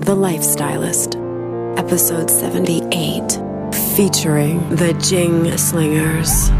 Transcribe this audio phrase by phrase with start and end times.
[0.00, 1.14] The Lifestylist,
[1.78, 3.40] episode 78,
[3.96, 6.50] featuring the Jingslingers.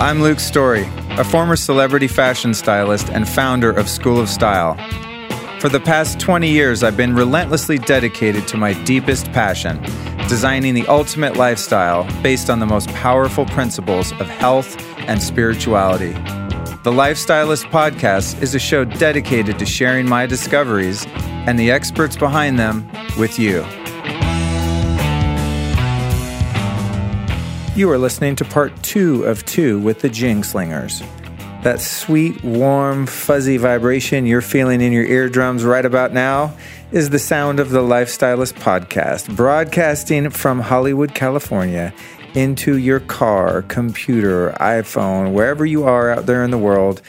[0.00, 4.78] I'm Luke Story, a former celebrity fashion stylist and founder of School of Style.
[5.60, 9.78] For the past 20 years, I've been relentlessly dedicated to my deepest passion
[10.26, 16.12] designing the ultimate lifestyle based on the most powerful principles of health and spirituality.
[16.82, 21.04] The Lifestylist Podcast is a show dedicated to sharing my discoveries
[21.46, 23.62] and the experts behind them with you.
[27.76, 31.06] You are listening to part two of two with the Jingslingers.
[31.62, 36.56] That sweet, warm, fuzzy vibration you're feeling in your eardrums right about now
[36.90, 41.92] is the sound of the Lifestylist podcast, broadcasting from Hollywood, California,
[42.34, 47.02] into your car, computer, iPhone, wherever you are out there in the world.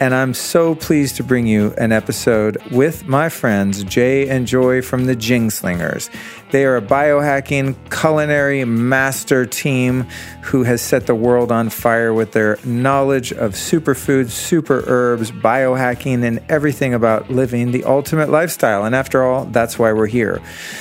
[0.00, 4.82] And I'm so pleased to bring you an episode with my friends Jay and Joy
[4.82, 6.10] from the Jingslingers.
[6.54, 10.02] They are a biohacking culinary master team
[10.42, 16.22] who has set the world on fire with their knowledge of superfoods, super herbs, biohacking,
[16.22, 18.84] and everything about living the ultimate lifestyle.
[18.84, 20.40] And after all, that's why we're here.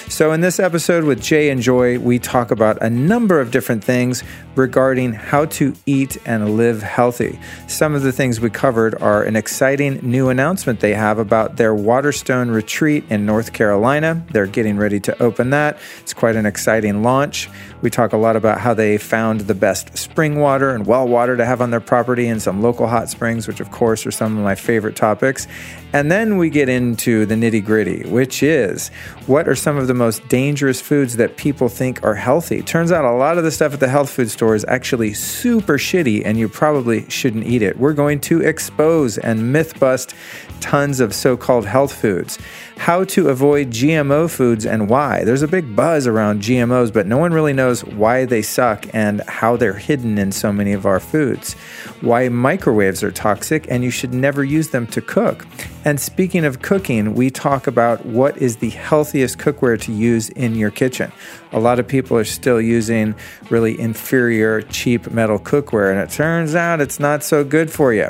[0.09, 3.83] So, in this episode with Jay and Joy, we talk about a number of different
[3.83, 4.23] things
[4.55, 7.39] regarding how to eat and live healthy.
[7.65, 11.73] Some of the things we covered are an exciting new announcement they have about their
[11.73, 14.23] Waterstone retreat in North Carolina.
[14.29, 15.77] They're getting ready to open that that.
[16.01, 17.49] It's quite an exciting launch.
[17.83, 21.35] We talk a lot about how they found the best spring water and well water
[21.35, 24.37] to have on their property and some local hot springs, which, of course, are some
[24.37, 25.49] of my favorite topics.
[25.91, 28.87] And then we get into the nitty gritty, which is
[29.27, 32.61] what are some of the most dangerous foods that people think are healthy?
[32.61, 35.77] Turns out a lot of the stuff at the health food store is actually super
[35.77, 37.77] shitty and you probably shouldn't eat it.
[37.77, 40.15] We're going to expose and myth bust
[40.61, 42.39] tons of so called health foods
[42.77, 45.23] how to avoid GMO foods and why.
[45.23, 49.21] There's a big buzz around GMOs, but no one really knows why they suck and
[49.27, 51.53] how they're hidden in so many of our foods.
[52.01, 55.45] Why microwaves are toxic and you should never use them to cook.
[55.85, 60.55] And speaking of cooking, we talk about what is the healthiest cookware to use in
[60.55, 61.11] your kitchen.
[61.51, 63.15] A lot of people are still using
[63.49, 68.09] really inferior, cheap metal cookware, and it turns out it's not so good for you.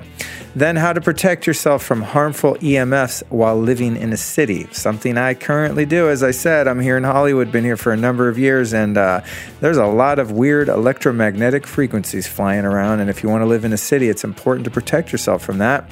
[0.55, 4.67] Then, how to protect yourself from harmful EMFs while living in a city.
[4.71, 6.09] Something I currently do.
[6.09, 8.95] As I said, I'm here in Hollywood, been here for a number of years, and
[8.95, 9.21] uh,
[9.61, 12.99] there's a lot of weird electromagnetic frequencies flying around.
[12.99, 15.57] And if you want to live in a city, it's important to protect yourself from
[15.57, 15.89] that.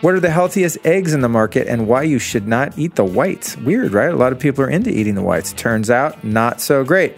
[0.00, 3.04] What are the healthiest eggs in the market and why you should not eat the
[3.04, 3.56] whites?
[3.56, 4.12] Weird, right?
[4.12, 5.52] A lot of people are into eating the whites.
[5.52, 7.16] Turns out, not so great.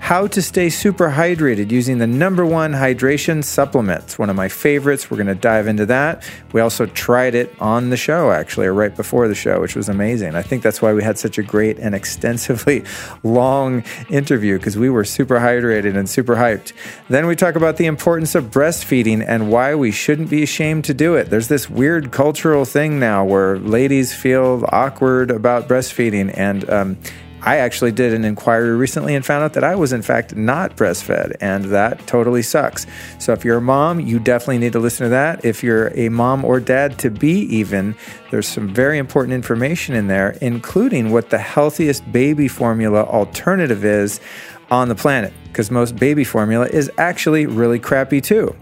[0.00, 4.04] How to stay super hydrated using the number one hydration supplement.
[4.04, 5.10] It's one of my favorites.
[5.10, 6.26] We're going to dive into that.
[6.52, 9.90] We also tried it on the show, actually, or right before the show, which was
[9.90, 10.34] amazing.
[10.34, 12.84] I think that's why we had such a great and extensively
[13.22, 16.72] long interview because we were super hydrated and super hyped.
[17.08, 20.94] Then we talk about the importance of breastfeeding and why we shouldn't be ashamed to
[20.94, 21.28] do it.
[21.28, 26.96] There's this weird cultural thing now where ladies feel awkward about breastfeeding and um,
[27.42, 30.76] I actually did an inquiry recently and found out that I was, in fact, not
[30.76, 32.86] breastfed, and that totally sucks.
[33.18, 35.44] So, if you're a mom, you definitely need to listen to that.
[35.44, 37.94] If you're a mom or dad to be, even,
[38.30, 44.20] there's some very important information in there, including what the healthiest baby formula alternative is
[44.70, 48.54] on the planet because most baby formula is actually really crappy too.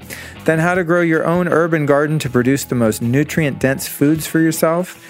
[0.45, 4.27] Then, how to grow your own urban garden to produce the most nutrient dense foods
[4.27, 5.03] for yourself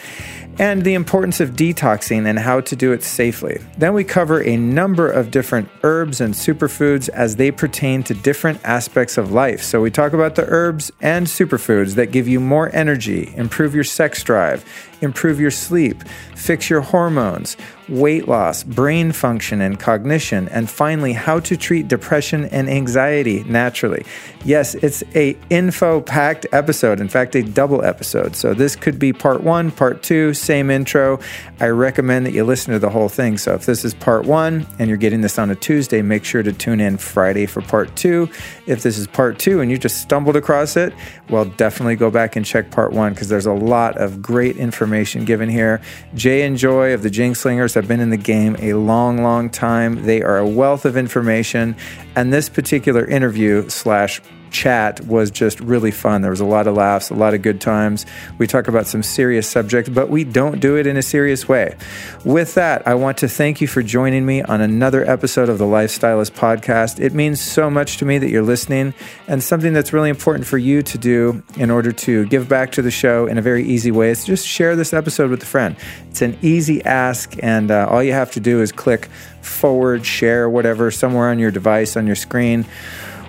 [0.58, 3.60] and the importance of detoxing and how to do it safely.
[3.78, 8.60] Then we cover a number of different herbs and superfoods as they pertain to different
[8.64, 9.62] aspects of life.
[9.62, 13.84] So we talk about the herbs and superfoods that give you more energy, improve your
[13.84, 14.64] sex drive,
[15.02, 16.02] improve your sleep,
[16.34, 17.56] fix your hormones,
[17.88, 24.04] weight loss, brain function and cognition, and finally how to treat depression and anxiety naturally.
[24.44, 28.34] Yes, it's a info-packed episode, in fact a double episode.
[28.36, 31.18] So this could be part 1, part 2, same intro.
[31.60, 33.36] I recommend that you listen to the whole thing.
[33.36, 36.42] So if this is part 1 and you're getting this on a Tuesday, make sure
[36.42, 38.28] to tune in Friday for part 2.
[38.66, 40.94] If this is part 2 and you just stumbled across it,
[41.28, 45.24] well definitely go back and check part 1 because there's a lot of great information
[45.24, 45.80] given here.
[46.14, 50.04] Jay and Joy of the Slingers have been in the game a long, long time.
[50.04, 51.76] They are a wealth of information.
[52.14, 56.22] And this particular interview slash chat was just really fun.
[56.22, 58.06] There was a lot of laughs, a lot of good times.
[58.38, 61.76] We talk about some serious subjects, but we don't do it in a serious way.
[62.24, 65.64] With that, I want to thank you for joining me on another episode of the
[65.64, 67.00] Lifestylist podcast.
[67.00, 68.94] It means so much to me that you're listening
[69.28, 72.82] and something that's really important for you to do in order to give back to
[72.82, 75.76] the show in a very easy way is just share this episode with a friend.
[76.08, 79.08] It's an easy ask, and uh, all you have to do is click
[79.42, 82.66] forward, share, whatever, somewhere on your device, on your screen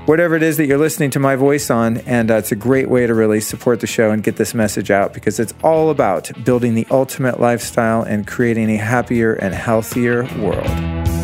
[0.07, 1.97] whatever it is that you're listening to my voice on.
[1.99, 4.89] And uh, it's a great way to really support the show and get this message
[4.89, 10.23] out because it's all about building the ultimate lifestyle and creating a happier and healthier
[10.39, 11.16] world.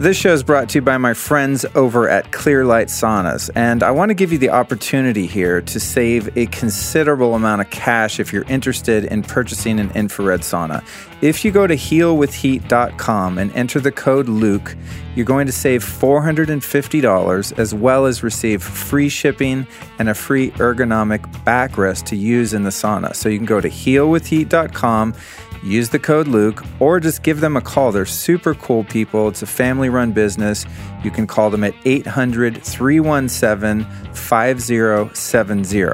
[0.00, 3.90] This show is brought to you by my friends over at Clearlight Saunas, and I
[3.90, 8.32] want to give you the opportunity here to save a considerable amount of cash if
[8.32, 10.82] you're interested in purchasing an infrared sauna.
[11.20, 14.74] If you go to healwithheat.com and enter the code Luke,
[15.14, 19.66] you're going to save $450 as well as receive free shipping
[19.98, 23.14] and a free ergonomic backrest to use in the sauna.
[23.14, 25.14] So you can go to healwithheat.com
[25.62, 27.92] use the code Luke or just give them a call.
[27.92, 29.28] They're super cool people.
[29.28, 30.66] It's a family run business.
[31.02, 35.92] You can call them at 800 317 5070.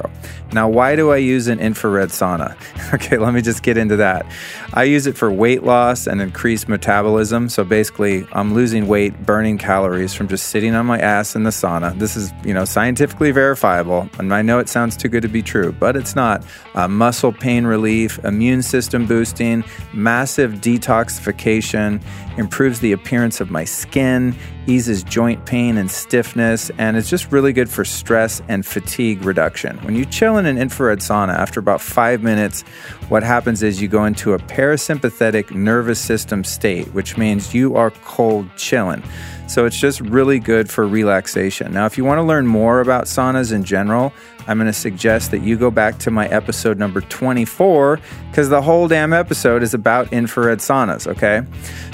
[0.52, 2.56] Now, why do I use an infrared sauna?
[2.94, 4.24] Okay, let me just get into that.
[4.72, 7.48] I use it for weight loss and increased metabolism.
[7.48, 11.50] So basically, I'm losing weight, burning calories from just sitting on my ass in the
[11.50, 11.98] sauna.
[11.98, 14.08] This is, you know, scientifically verifiable.
[14.20, 16.44] And I know it sounds too good to be true, but it's not.
[16.76, 22.00] Uh, muscle pain relief, immune system boosting, massive detoxification,
[22.38, 24.32] improves the appearance of my skin,
[24.66, 29.78] eases joint pain and stiffness, and it's just really good for stress and fatigue reduction.
[29.78, 32.62] When you chill in an infrared sauna, after about five minutes,
[33.08, 37.90] what happens is you go into a parasympathetic nervous system state, which means you are
[37.90, 39.02] cold chilling.
[39.48, 41.72] So it's just really good for relaxation.
[41.72, 44.12] Now, if you want to learn more about saunas in general,
[44.46, 48.00] I'm going to suggest that you go back to my episode number 24
[48.30, 51.42] because the whole damn episode is about infrared saunas, okay?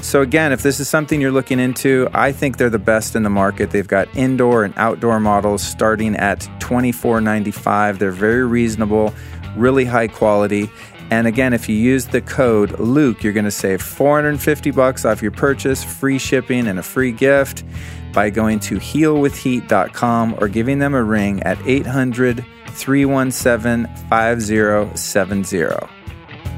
[0.03, 3.23] So, again, if this is something you're looking into, I think they're the best in
[3.23, 3.71] the market.
[3.71, 7.99] They've got indoor and outdoor models starting at $24.95.
[7.99, 9.15] They're very reasonable,
[9.57, 10.71] really high quality.
[11.11, 15.21] And again, if you use the code Luke, you're going to save 450 bucks off
[15.21, 17.65] your purchase, free shipping, and a free gift
[18.13, 26.02] by going to healwithheat.com or giving them a ring at 800 317 5070.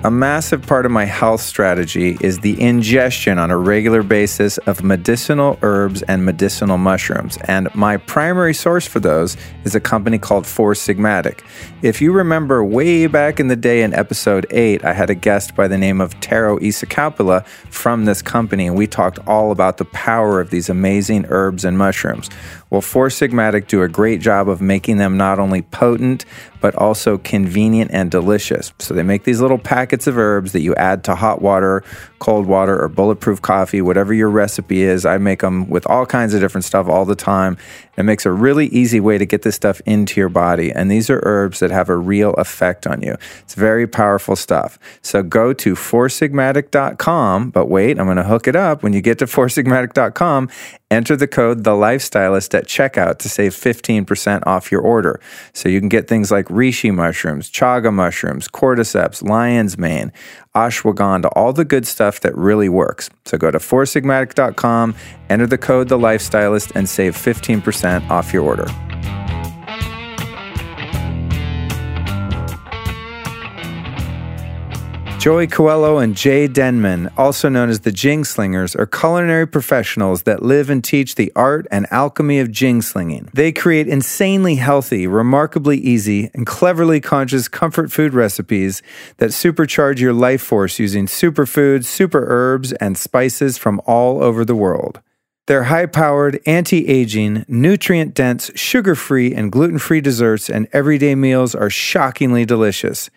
[0.04, 4.84] A massive part of my health strategy is the ingestion on a regular basis of
[4.84, 7.38] medicinal herbs and medicinal mushrooms.
[7.44, 11.40] And my primary source for those is a company called Four Sigmatic.
[11.80, 15.54] If you remember way back in the day in episode 8, I had a guest
[15.54, 19.86] by the name of Tero Isokauppila from this company, and we talked all about the
[19.86, 22.28] power of these amazing herbs and mushrooms.
[22.68, 26.26] Well, Four Sigmatic do a great job of making them not only potent,
[26.64, 28.72] but also convenient and delicious.
[28.78, 31.84] So they make these little packets of herbs that you add to hot water,
[32.20, 35.04] cold water, or bulletproof coffee, whatever your recipe is.
[35.04, 37.58] I make them with all kinds of different stuff all the time.
[37.98, 40.72] It makes a really easy way to get this stuff into your body.
[40.72, 43.14] And these are herbs that have a real effect on you.
[43.42, 44.78] It's very powerful stuff.
[45.02, 47.50] So go to foursigmatic.com.
[47.50, 48.82] But wait, I'm going to hook it up.
[48.82, 50.48] When you get to foursigmatic.com,
[50.90, 55.20] enter the code The Lifestylist at checkout to save 15% off your order.
[55.52, 60.12] So you can get things like reishi mushrooms, chaga mushrooms, cordyceps, lion's mane,
[60.54, 63.10] ashwagandha, all the good stuff that really works.
[63.24, 64.94] So go to foursigmatic.com,
[65.28, 68.66] enter the code The Lifestylist, and save 15% off your order.
[75.24, 80.68] Joey Coelho and Jay Denman, also known as the Jingslingers, are culinary professionals that live
[80.68, 83.30] and teach the art and alchemy of Jing slinging.
[83.32, 88.82] They create insanely healthy, remarkably easy, and cleverly conscious comfort food recipes
[89.16, 94.54] that supercharge your life force using superfoods, super herbs, and spices from all over the
[94.54, 95.00] world.
[95.46, 101.14] Their high powered, anti aging, nutrient dense, sugar free, and gluten free desserts and everyday
[101.14, 103.08] meals are shockingly delicious.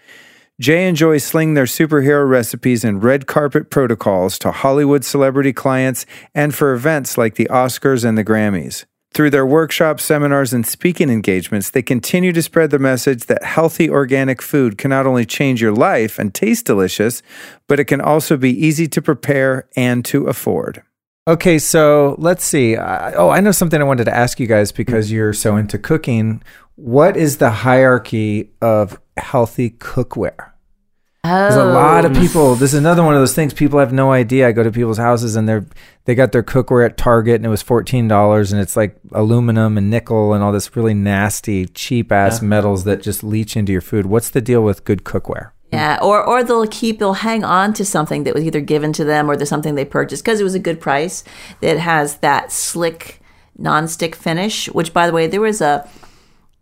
[0.59, 6.07] Jay and Joy sling their superhero recipes and red carpet protocols to Hollywood celebrity clients
[6.33, 8.85] and for events like the Oscars and the Grammys.
[9.13, 13.87] Through their workshops, seminars, and speaking engagements, they continue to spread the message that healthy
[13.87, 17.21] organic food can not only change your life and taste delicious,
[17.67, 20.81] but it can also be easy to prepare and to afford.
[21.27, 22.75] Okay, so let's see.
[22.75, 25.77] Uh, oh, I know something I wanted to ask you guys because you're so into
[25.77, 26.41] cooking.
[26.75, 30.51] What is the hierarchy of healthy cookware?
[31.23, 32.09] There's a lot Oh.
[32.09, 32.55] of people.
[32.55, 33.53] This is another one of those things.
[33.53, 34.47] People have no idea.
[34.47, 35.65] I go to people's houses and they're
[36.05, 39.77] they got their cookware at Target and it was fourteen dollars and it's like aluminum
[39.77, 42.45] and nickel and all this really nasty, cheap ass uh-huh.
[42.45, 44.05] metals that just leach into your food.
[44.05, 45.51] What's the deal with good cookware?
[45.73, 49.03] Yeah, or or they'll keep they'll hang on to something that was either given to
[49.03, 51.25] them or there's something they purchased because it was a good price
[51.59, 53.19] that has that slick
[53.57, 54.67] non-stick finish.
[54.67, 55.85] Which, by the way, there was a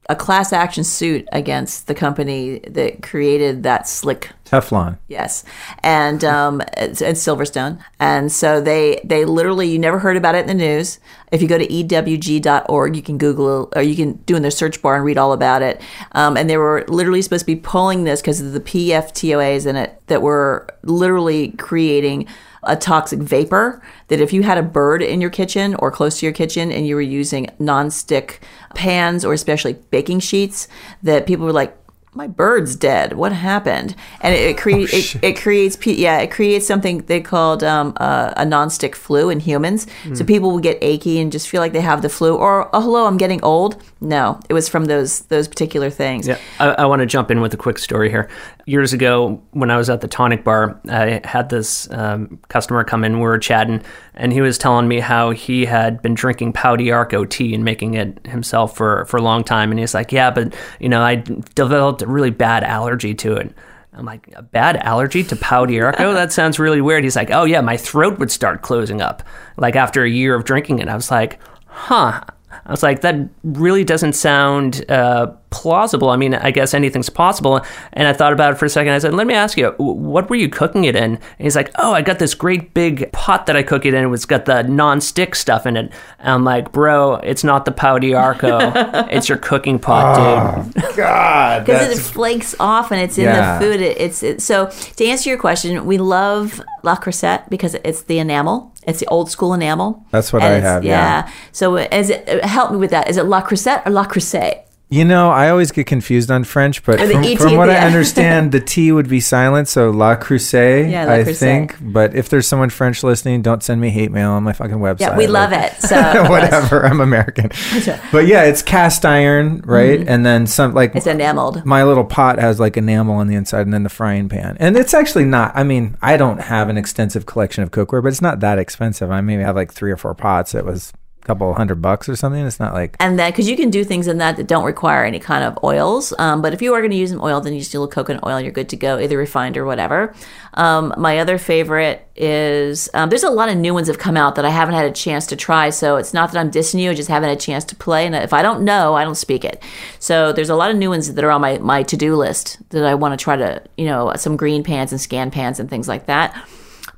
[0.08, 5.00] a class action suit against the company that created that slick Teflon.
[5.08, 5.44] Yes,
[5.82, 10.42] and um, it's, it's Silverstone, and so they they literally you never heard about it
[10.42, 11.00] in the news.
[11.32, 14.82] If you go to ewg.org, you can Google or you can do in the search
[14.82, 15.82] bar and read all about it.
[16.12, 19.76] Um, and they were literally supposed to be pulling this because of the PFTOAs in
[19.76, 22.28] it that were literally creating
[22.66, 26.26] a toxic vapor that if you had a bird in your kitchen or close to
[26.26, 28.42] your kitchen and you were using non-stick
[28.74, 30.68] pans or especially baking sheets
[31.04, 31.78] that people were like
[32.16, 33.14] my bird's dead.
[33.14, 33.96] What happened?
[34.22, 37.94] And it, it creates it, it creates pe- yeah it creates something they called um,
[37.98, 39.86] uh, a non-stick flu in humans.
[40.14, 42.82] So people will get achy and just feel like they have the flu or oh
[42.82, 43.82] hello I'm getting old.
[44.02, 46.28] No, it was from those those particular things.
[46.28, 48.30] Yeah, I, I want to jump in with a quick story here.
[48.66, 53.04] Years ago, when I was at the tonic bar, I had this um, customer come
[53.04, 53.16] in.
[53.16, 53.82] We were chatting,
[54.16, 57.94] and he was telling me how he had been drinking Pau d'Arco tea and making
[57.94, 59.72] it himself for, for a long time.
[59.72, 61.16] And he's like, "Yeah, but you know, I
[61.54, 63.54] developed a really bad allergy to it."
[63.94, 66.14] I'm like, "A bad allergy to Pau d'Arco?
[66.14, 69.24] that sounds really weird." He's like, "Oh yeah, my throat would start closing up
[69.58, 72.22] like after a year of drinking it." I was like, "Huh."
[72.66, 76.10] I was like, that really doesn't sound uh, plausible.
[76.10, 77.62] I mean, I guess anything's possible.
[77.94, 78.92] And I thought about it for a second.
[78.94, 81.04] I said, let me ask you, what were you cooking it in?
[81.16, 84.14] And he's like, oh, I got this great big pot that I cook it in.
[84.14, 85.92] It's got the non-stick stuff in it.
[86.20, 88.58] And I'm like, bro, it's not the Pau d'Arco.
[89.10, 90.96] it's your cooking pot, dude.
[90.98, 93.58] God, because it flakes off and it's in Yeah.
[93.60, 93.80] the food.
[93.82, 98.20] It, it's it, so to answer your question, we love La Crusette because it's the
[98.20, 98.74] enamel.
[98.88, 100.06] It's the old school enamel.
[100.12, 101.32] That's what And I have, yeah.
[101.52, 102.28] So is it?
[102.30, 103.10] uh, Help me with that.
[103.10, 104.62] Is it La Crusette or La Crusette?
[104.88, 108.52] You know, I always get confused on French, but from, ET from what I understand,
[108.52, 111.38] the T would be silent, so La Crusade, Yeah, La I Crusade.
[111.72, 111.76] think.
[111.82, 115.00] But if there's someone French listening, don't send me hate mail on my fucking website.
[115.00, 115.82] Yeah, we love Like, it.
[115.82, 115.96] So
[116.30, 117.50] Whatever, I'm American.
[118.12, 120.08] But yeah, it's cast iron, right?
[120.08, 120.98] And then some, like, Mm-hmm.
[121.00, 121.66] It's enameled.
[121.66, 124.56] my little pot has like enamel on the inside and then the frying pan.
[124.60, 128.10] And it's actually not, I mean, I don't have an extensive collection of cookware, but
[128.10, 129.10] it's not that expensive.
[129.10, 130.54] I maybe have like three or four pots.
[130.54, 130.94] It was
[131.26, 132.46] couple hundred bucks or something.
[132.46, 135.04] It's not like, and then because you can do things in that that don't require
[135.04, 137.54] any kind of oils um, but if you are going to use an oil then
[137.54, 140.14] you just do a little coconut oil you're good to go either refined or whatever.
[140.54, 144.36] Um, my other favorite is um, there's a lot of new ones have come out
[144.36, 146.92] that i haven't had a chance to try so it's not that i'm dissing you
[146.92, 149.16] i just haven't had a chance to play and if i don't know i don't
[149.16, 149.62] speak it.
[150.00, 152.86] So there's a lot of new ones that are on my, my to-do list that
[152.86, 155.88] i want to try to you know some green pans and scan pans and things
[155.88, 156.48] like that.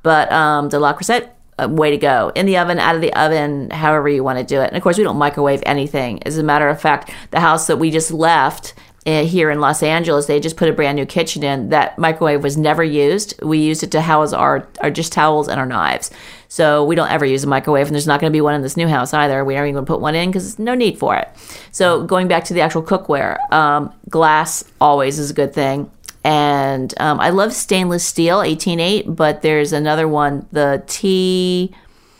[0.02, 1.30] But um, the La Crusette,
[1.66, 2.30] way to go.
[2.34, 4.68] In the oven, out of the oven, however you want to do it.
[4.68, 6.22] And of course, we don't microwave anything.
[6.24, 8.74] As a matter of fact, the house that we just left
[9.06, 11.70] uh, here in Los Angeles, they just put a brand new kitchen in.
[11.70, 13.42] That microwave was never used.
[13.42, 16.10] We used it to house our, our dish towels and our knives.
[16.48, 18.62] So we don't ever use a microwave, and there's not going to be one in
[18.62, 19.44] this new house either.
[19.44, 21.28] We aren't even going to put one in because there's no need for it.
[21.72, 25.90] So going back to the actual cookware, um, glass always is a good thing
[26.24, 31.72] and um, I love stainless steel 188, but there's another one, the T,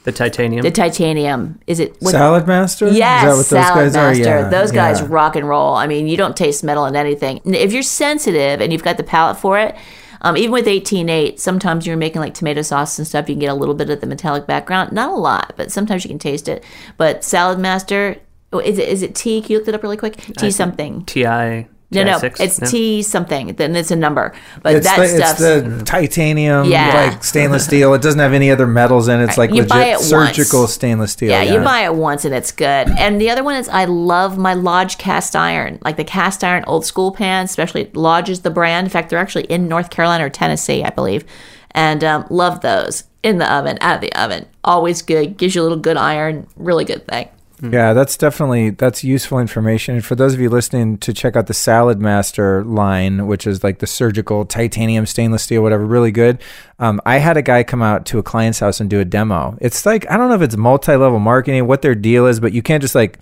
[0.04, 0.62] The titanium.
[0.62, 1.60] the titanium.
[1.66, 1.96] Is it?
[2.00, 2.88] what- Salad Master?
[2.88, 3.46] Yes, Is that what those
[3.92, 4.32] Salad guys Master.
[4.36, 4.40] are?
[4.42, 4.48] Yeah.
[4.48, 5.06] Those guys yeah.
[5.10, 5.74] rock and roll.
[5.74, 7.40] I mean, you don't taste metal in anything.
[7.44, 9.74] If you're sensitive and you've got the palate for it,
[10.22, 13.50] um, even with 18.8, sometimes you're making like tomato sauce and stuff, you can get
[13.50, 14.90] a little bit of the metallic background.
[14.92, 16.64] Not a lot, but sometimes you can taste it.
[16.96, 18.16] But Salad Master,
[18.52, 19.40] oh, is it is it T?
[19.40, 20.16] Can you look it up really quick?
[20.16, 21.04] T something.
[21.04, 21.68] TI.
[21.90, 22.40] No, no, TI6?
[22.40, 22.66] it's No?
[22.68, 23.54] T something.
[23.54, 24.34] Then it's a number.
[24.62, 25.30] But It's that the, stuff.
[25.40, 25.40] it's
[25.78, 27.10] the titanium, Yeah.
[27.12, 27.94] like stainless steel.
[27.94, 29.24] It doesn't have any other metals in it.
[29.24, 30.36] It's like You buy legit it once.
[30.36, 31.30] surgical stainless steel.
[31.30, 32.88] Yeah, you buy it once and it's good.
[32.98, 36.62] And the other one is I love my Lodge cast iron, like the cast iron
[36.66, 38.86] old school pans, especially Lodge is the brand.
[38.86, 41.24] In fact, they're actually in North Carolina or Tennessee, I believe.
[41.70, 44.44] And um, love those in the oven, out of the oven.
[44.62, 45.38] Always good.
[45.38, 46.48] Gives you a little good iron.
[46.56, 47.28] Really good thing.
[47.62, 49.96] Yeah, that's definitely that's useful information.
[49.96, 53.64] And for those of you listening to check out the Salad Master line, which is
[53.64, 56.42] like the surgical titanium stainless steel, whatever, really good.
[56.78, 59.58] Um, I had a guy come out to a client's house and do a demo.
[59.60, 62.62] It's like I don't know if it's multi-level marketing, what their deal is, but you
[62.62, 63.18] can't just like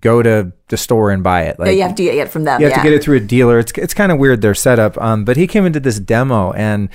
[0.00, 1.58] go to the store and buy it.
[1.58, 2.60] Like Yeah, you have to get it from them.
[2.60, 2.82] you have yeah.
[2.82, 3.58] to get it through a dealer.
[3.58, 5.00] It's it's kind of weird their setup.
[5.00, 6.88] Um, but he came and did this demo, and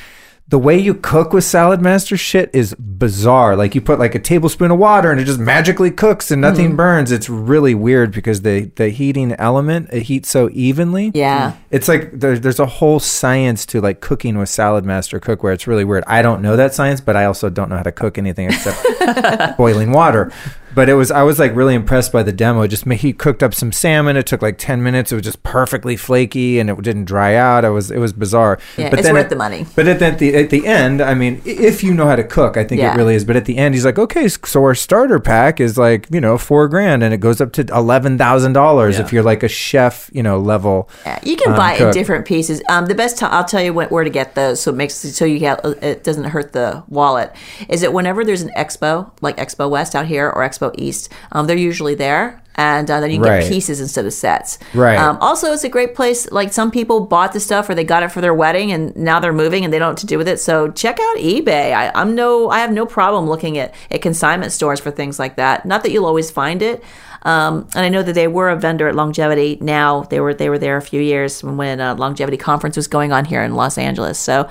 [0.47, 3.55] the way you cook with Salad Master shit is bizarre.
[3.55, 6.67] Like you put like a tablespoon of water and it just magically cooks and nothing
[6.67, 6.75] Mm-hmm.
[6.75, 7.11] burns.
[7.11, 11.11] It's really weird because the the heating element it heats so evenly.
[11.15, 11.53] Yeah.
[11.71, 15.53] It's like there's there's a whole science to like cooking with Salad Master cookware.
[15.55, 16.03] It's really weird.
[16.05, 19.57] I don't know that science, but I also don't know how to cook anything except
[19.57, 20.31] boiling water.
[20.75, 22.62] But it was I was like really impressed by the demo.
[22.63, 24.17] It just he cooked up some salmon.
[24.17, 25.12] It took like ten minutes.
[25.12, 27.63] It was just perfectly flaky and it didn't dry out.
[27.65, 28.60] I was it was bizarre.
[28.77, 29.65] Yeah, but it's then worth at- the money.
[29.75, 32.24] But at the, at the at the end, I mean, if you know how to
[32.24, 32.94] cook, I think Yeah.
[32.94, 33.24] it really is.
[33.25, 36.38] But at the end, he's like, okay, so our starter pack is like you know
[36.38, 40.10] four grand, and it goes up to eleven thousand dollars if you're like a chef,
[40.13, 40.89] you know, level.
[41.05, 42.62] Yeah, you can um, buy it in different pieces.
[42.70, 45.39] Um, the best I'll tell you where to get those, so it makes so you
[45.39, 47.34] get it doesn't hurt the wallet.
[47.70, 51.48] Is that whenever there's an expo like Expo West out here or Expo East, um,
[51.48, 53.41] they're usually there, and uh, then you can Right.
[53.41, 54.57] get pieces instead of sets.
[54.74, 54.98] Right.
[54.98, 56.31] Um, also, it's a great place.
[56.31, 59.19] Like some people bought the stuff or they got it for their wedding, and now
[59.19, 60.39] they're moving and they don't know what to do with it.
[60.39, 61.74] So check out eBay.
[61.74, 65.36] I, I'm no, I have no problem looking at at consignment stores for things like
[65.36, 65.65] that.
[65.65, 66.84] Not that you'll always find it.
[67.25, 69.58] Um, and I know that they were a vendor at Longevity.
[69.60, 72.88] Now they were they were there a few years when when a Longevity conference was
[72.88, 74.20] going on here in Los Angeles.
[74.20, 74.48] So,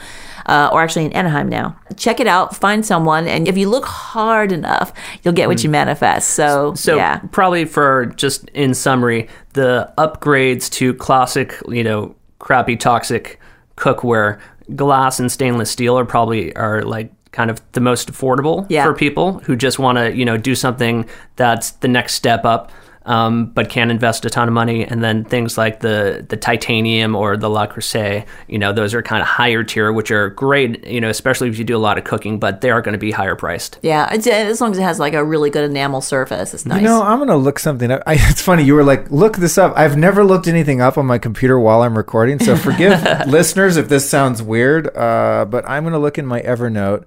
[0.47, 1.79] uh, or actually in Anaheim now.
[1.97, 2.57] Check it out.
[2.57, 6.31] Find someone, and if you look hard enough, you'll get what you manifest.
[6.31, 12.77] So, So yeah, probably for just in summary, the upgrades to classic, you know, crappy
[12.77, 13.39] toxic
[13.77, 14.41] cookware,
[14.75, 18.85] glass and stainless steel are probably are like kind of the most affordable Yeah.
[18.85, 21.05] for people who just want to, you know, do something
[21.37, 22.71] that's the next step up.
[23.07, 27.15] Um, but can't invest a ton of money, and then things like the the titanium
[27.15, 30.87] or the La Creuset, you know, those are kind of higher tier, which are great,
[30.87, 32.99] you know, especially if you do a lot of cooking, but they are going to
[32.99, 33.79] be higher priced.
[33.83, 34.09] yeah.
[34.11, 36.81] As long as it has like a really good enamel surface, it's nice.
[36.81, 38.03] You know, I'm gonna look something up.
[38.07, 39.75] I, it's funny you were like, look this up.
[39.77, 43.89] I've never looked anything up on my computer while I'm recording, so forgive listeners if
[43.89, 44.95] this sounds weird.
[44.97, 47.05] Uh, but I'm gonna look in my Evernote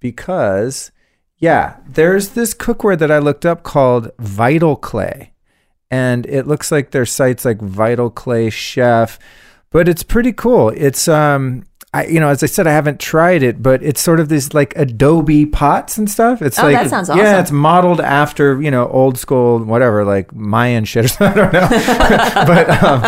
[0.00, 0.90] because,
[1.38, 5.32] yeah, there's this cookware that I looked up called Vital Clay,
[5.90, 9.18] and it looks like their site's like Vital Clay Chef,
[9.70, 10.70] but it's pretty cool.
[10.70, 11.64] It's um.
[11.94, 14.52] I, you know, as I said, I haven't tried it, but it's sort of these
[14.52, 16.42] like Adobe pots and stuff.
[16.42, 20.34] It's Oh, like that sounds Yeah, it's modeled after you know old school whatever like
[20.34, 21.16] Mayan shit.
[21.22, 21.68] I don't know,
[22.46, 23.00] but um,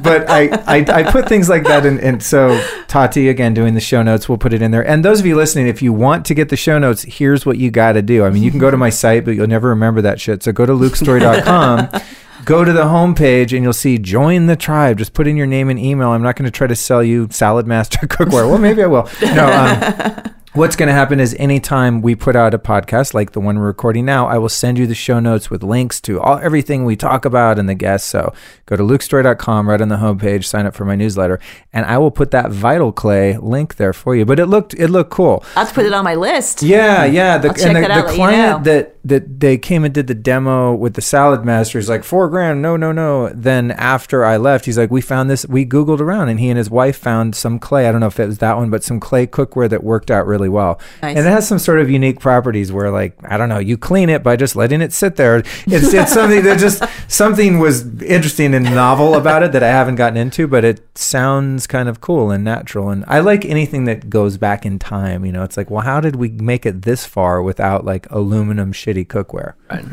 [0.00, 1.98] but I, I I put things like that in.
[1.98, 4.86] And so Tati again doing the show notes, we'll put it in there.
[4.86, 7.58] And those of you listening, if you want to get the show notes, here's what
[7.58, 8.24] you got to do.
[8.24, 10.44] I mean, you can go to my site, but you'll never remember that shit.
[10.44, 11.88] So go to lukestory.com.
[12.46, 14.98] Go to the homepage and you'll see join the tribe.
[14.98, 16.10] Just put in your name and email.
[16.10, 18.48] I'm not going to try to sell you Salad Master cookware.
[18.48, 19.08] Well, maybe I will.
[19.20, 23.40] No, um, What's going to happen is anytime we put out a podcast like the
[23.40, 26.38] one we're recording now, I will send you the show notes with links to all
[26.38, 28.08] everything we talk about and the guests.
[28.08, 28.32] So
[28.64, 31.40] go to lukestory.com right on the homepage, sign up for my newsletter,
[31.74, 34.24] and I will put that Vital Clay link there for you.
[34.24, 35.44] But it looked it looked cool.
[35.56, 36.62] I'll have to put it on my list.
[36.62, 37.36] Yeah, yeah.
[37.36, 38.72] The, and the, out, the let you client know.
[38.72, 42.28] that that they came and did the demo with the salad master is like four
[42.28, 42.60] grand.
[42.60, 43.28] No, no, no.
[43.28, 45.46] Then after I left, he's like, we found this.
[45.46, 47.88] We googled around, and he and his wife found some clay.
[47.88, 50.26] I don't know if it was that one, but some clay cookware that worked out
[50.26, 50.80] really well.
[51.02, 51.16] Nice.
[51.16, 54.08] And it has some sort of unique properties where, like, I don't know, you clean
[54.08, 55.38] it by just letting it sit there.
[55.66, 59.96] It's it's something that just something was interesting and novel about it that I haven't
[59.96, 62.90] gotten into, but it sounds kind of cool and natural.
[62.90, 65.24] And I like anything that goes back in time.
[65.24, 68.72] You know, it's like, well, how did we make it this far without like aluminum
[68.72, 69.54] shitty cookware?
[69.70, 69.84] Right.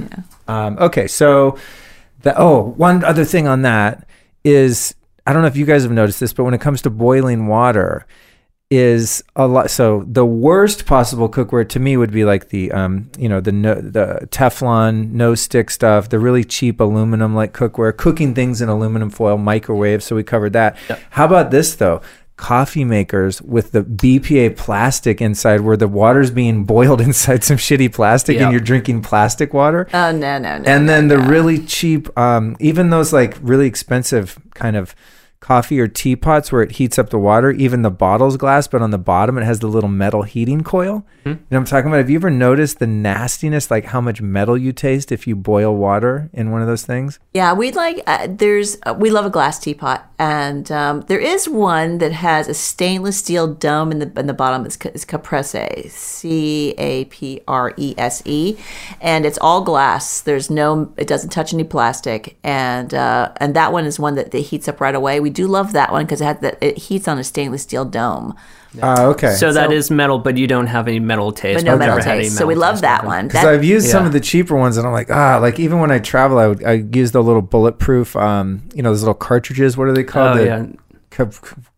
[0.48, 1.58] Um, okay, so
[2.22, 4.08] the oh, one other thing on that
[4.44, 6.89] is I don't know if you guys have noticed this, but when it comes to
[6.89, 8.06] boiling water,
[8.71, 9.69] is a lot.
[9.69, 13.52] So the worst possible cookware to me would be like the um, you know, the
[13.52, 18.69] no, the Teflon no stick stuff, the really cheap aluminum like cookware, cooking things in
[18.69, 20.02] aluminum foil, microwave.
[20.02, 20.78] So we covered that.
[21.12, 22.02] How about this though?
[22.36, 27.93] Coffee makers with the BPA plastic inside, where the water's being boiled inside some shitty
[27.93, 28.43] plastic, Yeah.
[28.45, 30.63] and you're drinking plastic water Oh no no no.
[30.65, 31.28] and no, then the no.
[31.28, 34.95] really cheap um, even those like really expensive kind of
[35.43, 38.91] coffee or teapots where it heats up the water even the bottle's glass but on
[38.91, 41.97] the bottom it has the little metal heating coil you know what i'm talking about
[41.97, 45.75] have you ever noticed the nastiness like how much metal you taste if you boil
[45.75, 48.01] water in one of those things Yeah, we'd like.
[48.08, 52.47] Uh, there's uh, we love a glass teapot, and um, there is one that has
[52.47, 54.65] a stainless steel dome in the in the bottom.
[54.65, 58.56] It's, ca- it's Caprese, C A P R E S E,
[59.01, 60.21] and it's all glass.
[60.21, 60.93] There's no.
[60.97, 64.67] It doesn't touch any plastic, and uh, and that one is one that, that heats
[64.67, 65.19] up right away.
[65.19, 67.86] We do love that one because it has that it heats on a stainless steel
[67.86, 68.34] dome,
[68.82, 71.58] Ah, okay So that So- is metal, but you don't have any metal taste.
[71.60, 72.38] but no I've metal never had any taste.
[72.38, 72.82] So we love taste.
[72.84, 73.28] that one.
[73.28, 74.08] because That- I've used some Yeah.
[74.08, 76.63] of the cheaper ones, and I'm like, ah, like even when I travel, I would
[76.63, 79.78] I use the little bulletproof, um, you know, those little cartridges.
[79.78, 80.38] What are they called?
[80.38, 80.65] Oh The- yeah,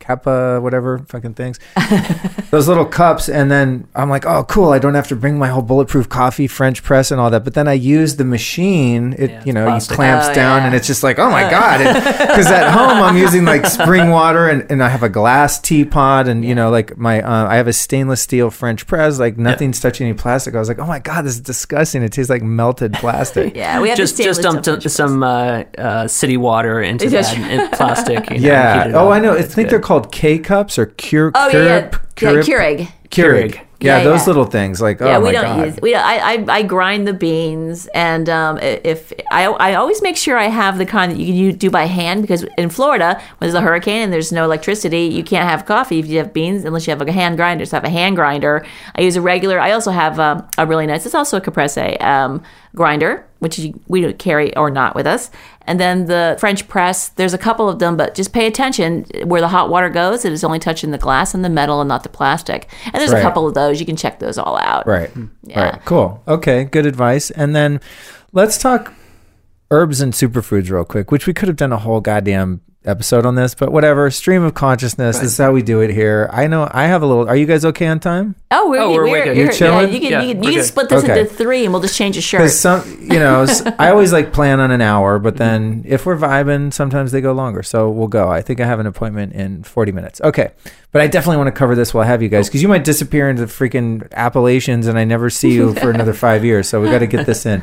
[0.06, 1.60] kappa, whatever fucking things.
[2.52, 4.72] Those little cups, and then I'm like, oh, cool.
[4.72, 7.44] I don't have to bring my whole bulletproof coffee, French press, and all that.
[7.44, 9.14] But then I use the machine.
[9.18, 9.94] It Yeah, you know, plastic.
[9.94, 10.66] it clamps Oh, down, yeah.
[10.68, 11.80] and it's just like, oh my god.
[12.18, 16.28] Because at home I'm using like spring water, and, and I have a glass teapot,
[16.28, 19.20] and you know, like my uh, I have a stainless steel French press.
[19.20, 20.56] Like nothing's touching any plastic.
[20.56, 22.04] I was like, oh my god, this is disgusting.
[22.04, 23.54] It tastes like melted plastic.
[23.66, 27.72] Yeah, we have just just dumped some, some uh, uh, city water into that and
[27.72, 28.30] plastic.
[28.30, 28.86] You know, Yeah.
[28.88, 29.10] heat Oh.
[29.12, 29.34] I know.
[29.34, 29.70] I think good.
[29.70, 31.32] they're called K cups or Cure.
[31.36, 31.90] Oh yeah, yeah, yeah,
[32.42, 32.90] Keurig.
[33.10, 33.60] Keurig.
[33.86, 34.26] Yeah, Yeah, those yeah.
[34.28, 34.82] little things.
[34.82, 35.66] Like, Yeah, oh we my don't god.
[35.68, 35.80] use.
[35.82, 40.02] We don't, I, I I grind the beans, and um, i- if I I always
[40.02, 43.22] make sure I have the kind that you can do by hand because in Florida
[43.38, 46.34] when there's a hurricane and there's no electricity, you can't have coffee if you have
[46.34, 47.66] beans unless you have a hand grinder.
[47.66, 48.66] So I have a hand grinder.
[48.96, 49.60] I use a regular.
[49.60, 51.06] I also have um, a really nice.
[51.06, 52.42] It's also a Caprese um,
[52.76, 55.32] grinder, which you, we don't carry or not with us.
[55.68, 57.10] And then the French press.
[57.10, 60.24] There's a couple of them, but just pay attention where the hot water goes.
[60.24, 62.68] It is only touching the glass and the metal and not the plastic.
[62.86, 63.18] And there's Right.
[63.20, 63.75] a couple of those.
[63.80, 64.86] You can check those all out.
[64.88, 65.12] Right.
[65.44, 65.70] Yeah.
[65.72, 65.86] Right.
[65.86, 66.22] Cool.
[66.28, 66.64] Okay.
[66.66, 67.32] Good advice.
[67.32, 67.80] And then
[68.32, 68.94] let's talk
[69.72, 73.36] herbs and superfoods real quick, which we could have done a whole goddamn episode on
[73.36, 74.10] this, but whatever.
[74.12, 75.20] Stream of consciousness.
[75.20, 76.30] This is how we do it here.
[76.32, 77.28] I know I have a little.
[77.28, 78.36] Are you guys okay on time?
[78.52, 79.38] Oh, we're, Oh, we're we're, wicked.
[79.38, 79.90] you're, chilling?
[79.90, 81.22] Yeah, you can, Yeah, you can, you can split this Okay.
[81.22, 82.40] into three and we'll just change a shirt.
[82.42, 85.40] Because some, you know, s- I always like plan on an hour, but mm-hmm.
[85.40, 87.64] then if we're vibing, sometimes they go longer.
[87.64, 88.30] So we'll go.
[88.30, 90.22] I think I have an appointment in 40 minutes.
[90.22, 90.52] Okay.
[90.96, 92.86] But I definitely want to cover this while I have you guys because you might
[92.86, 96.70] disappear into the freaking Appalachians and I never see you for another five years.
[96.70, 97.62] So we got to get this in.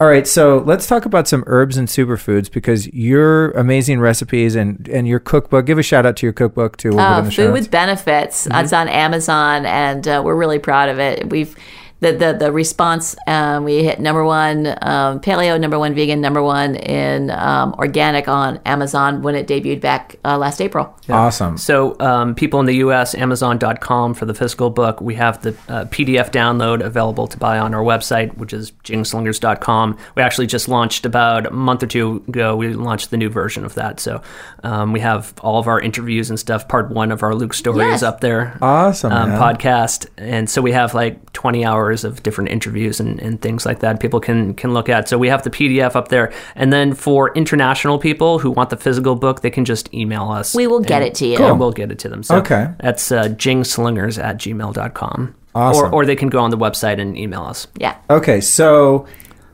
[0.00, 4.88] All right, so let's talk about some herbs and superfoods because your amazing recipes and,
[4.88, 5.66] and your cookbook.
[5.66, 6.92] Give a shout out to your cookbook too.
[6.92, 8.48] We'll Uh, food with benefits.
[8.50, 11.28] It's on Amazon, and uh, we're really proud of it.
[11.28, 11.54] We've
[12.00, 13.14] the the, the response.
[13.26, 18.26] Um, we hit number one um, paleo, number one vegan, number one in um, organic
[18.28, 20.94] on Amazon when it debuted back uh, last April.
[21.08, 21.58] Awesome.
[21.58, 25.00] So, um, people in the U.S., Amazon.com for the physical book.
[25.00, 29.98] We have the uh, PDF download available to buy on our website, which is jingslingers.com.
[30.14, 32.56] We actually just launched about a month or two ago.
[32.56, 34.00] We launched the new version of that.
[34.00, 34.22] So,
[34.62, 36.68] um, we have all of our interviews and stuff.
[36.68, 37.98] Part one of our Luke story Yes.
[37.98, 38.56] is up there.
[38.62, 43.40] Awesome, Um, podcast, and so we have like 20 hours of different interviews and, and
[43.40, 45.08] things like that people can can look at.
[45.08, 48.76] So we have the PDF up there, and then for international people who want the
[48.76, 50.54] physical book, they can just email us.
[50.54, 51.36] We will get it to you.
[51.36, 51.56] Cool.
[51.56, 52.22] we'll get it to them.
[52.22, 52.68] So Okay.
[52.80, 55.34] That's uh, jingslingers at gmail.com.
[55.54, 55.86] Awesome.
[55.86, 57.66] Or, or they can go on the website and email us.
[57.76, 57.96] Yeah.
[58.08, 59.06] Okay, so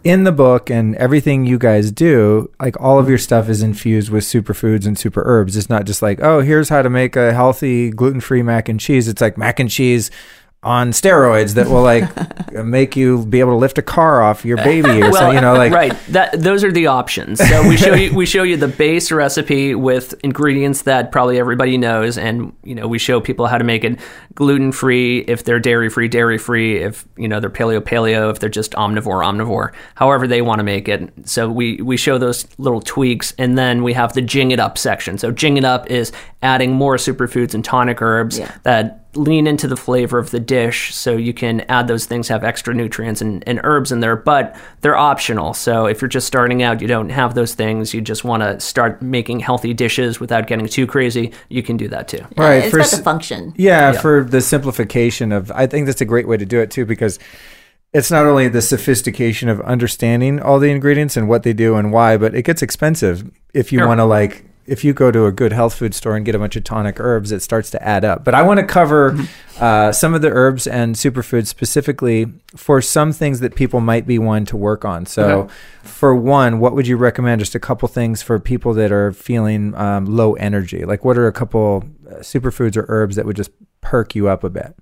[0.04, 4.08] in the book and everything you guys do, like all of your stuff is infused
[4.10, 5.56] with superfoods and super herbs.
[5.56, 8.78] It's not just like, oh, here's how to make a healthy gluten free mac and
[8.78, 9.08] cheese.
[9.08, 10.10] It's like mac and cheese
[10.66, 12.04] on steroids that will like
[12.64, 15.34] make you be able to lift a car off your baby or something.
[15.36, 15.96] You know, like right.
[16.08, 17.38] That those are the options.
[17.46, 21.78] So we show you we show you the base recipe with ingredients that probably everybody
[21.78, 23.98] knows, and you know we show people how to make it
[24.34, 28.40] gluten free if they're dairy free, dairy free if you know they're paleo paleo if
[28.40, 31.12] they're just omnivore omnivore, however they want to make it.
[31.28, 34.78] So we we show those little tweaks, and then we have the jing it up
[34.78, 35.16] section.
[35.16, 36.10] So jing it up is
[36.42, 38.52] adding more superfoods and tonic herbs Yeah.
[38.64, 42.44] that lean into the flavor of the dish so you can add those things have
[42.44, 46.62] extra nutrients and, and herbs in there but they're optional so if you're just starting
[46.62, 50.46] out you don't have those things you just want to start making healthy dishes without
[50.46, 53.52] getting too crazy you can do that too right It's for got the s- function.
[53.56, 56.84] Yeah, for the simplification of, I think that's a great way to do it too,
[56.84, 57.18] because
[57.92, 61.92] it's not only the sophistication of understanding all the ingredients and what they do and
[61.92, 63.88] why, but it gets expensive if you Sure.
[63.88, 64.44] want to like.
[64.66, 66.98] If you go to a good health food store and get a bunch of tonic
[66.98, 68.24] herbs, it starts to add up.
[68.24, 69.16] But I want to cover
[69.60, 72.26] uh, some of the herbs and superfoods specifically
[72.56, 75.06] for some things that people might be one to work on.
[75.06, 75.52] So, Okay.
[75.82, 77.40] for one, what would you recommend?
[77.40, 80.84] Just a couple things for people that are feeling um, low energy.
[80.84, 83.50] Like, what are a couple uh, superfoods or herbs that would just
[83.80, 84.74] perk you up a bit?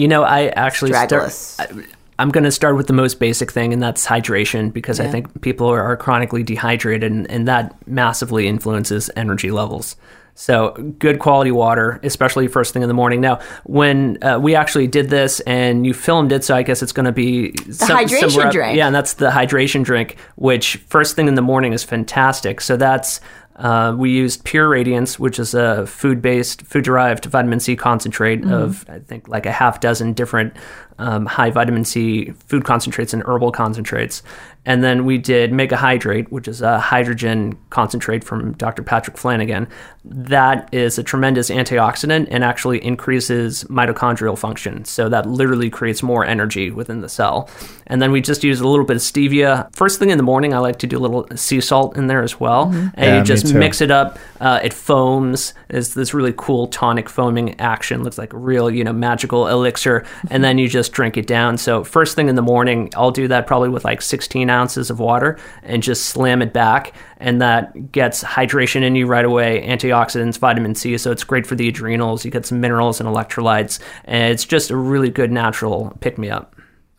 [0.00, 1.12] you know i actually start,
[1.60, 1.84] I,
[2.18, 5.40] i'm going to start with the most basic thing and that's hydration because i think
[5.42, 9.96] people are, are chronically dehydrated and, and that massively influences energy levels
[10.36, 13.20] So good quality water, especially first thing in the morning.
[13.20, 16.90] Now, when uh, we actually did this and you filmed it, so I guess it's
[16.90, 18.76] going to be the hydration drink.
[18.76, 22.60] Yeah, and that's the hydration drink, which first thing in the morning is fantastic.
[22.60, 23.20] So that's
[23.56, 28.52] uh, we used Pure Radiance, which is a food-based, food-derived vitamin C concentrate Mm-hmm.
[28.52, 30.54] of I think like a half dozen different
[30.98, 34.22] um, high vitamin C food concentrates and herbal concentrates.
[34.66, 38.82] And then we did Mega Hydrate, which is a hydrogen concentrate from Dr.
[38.82, 39.68] Patrick Flanagan.
[40.06, 44.86] That is a tremendous antioxidant and actually increases mitochondrial function.
[44.86, 47.50] So that literally creates more energy within the cell.
[47.88, 49.70] And then we just use a little bit of stevia.
[49.76, 52.22] First thing in the morning, I like to do a little sea salt in there
[52.22, 52.70] as well.
[52.72, 54.18] And Yeah, you just just mix it up.
[54.40, 55.54] Uh, it foams.
[55.68, 58.02] It's this really cool tonic foaming action.
[58.02, 60.04] Looks like a real, you know, magical elixir.
[60.30, 61.56] And then you just drink it down.
[61.56, 64.98] So first thing in the morning, I'll do that probably with like 16 ounces of
[64.98, 66.94] water and just slam it back.
[67.18, 70.98] And that gets hydration in you right away, antioxidants, vitamin C.
[70.98, 72.24] So it's great for the adrenals.
[72.24, 73.78] You get some minerals and electrolytes.
[74.04, 76.54] And it's just a really good natural pick me up.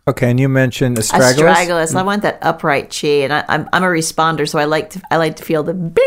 [0.08, 1.34] Okay, and you mentioned astragalus.
[1.34, 1.96] Astragalus.
[1.96, 5.02] I want that upright chi, and I, I'm I'm a responder, so I like to
[5.10, 6.06] I like to feel the bing.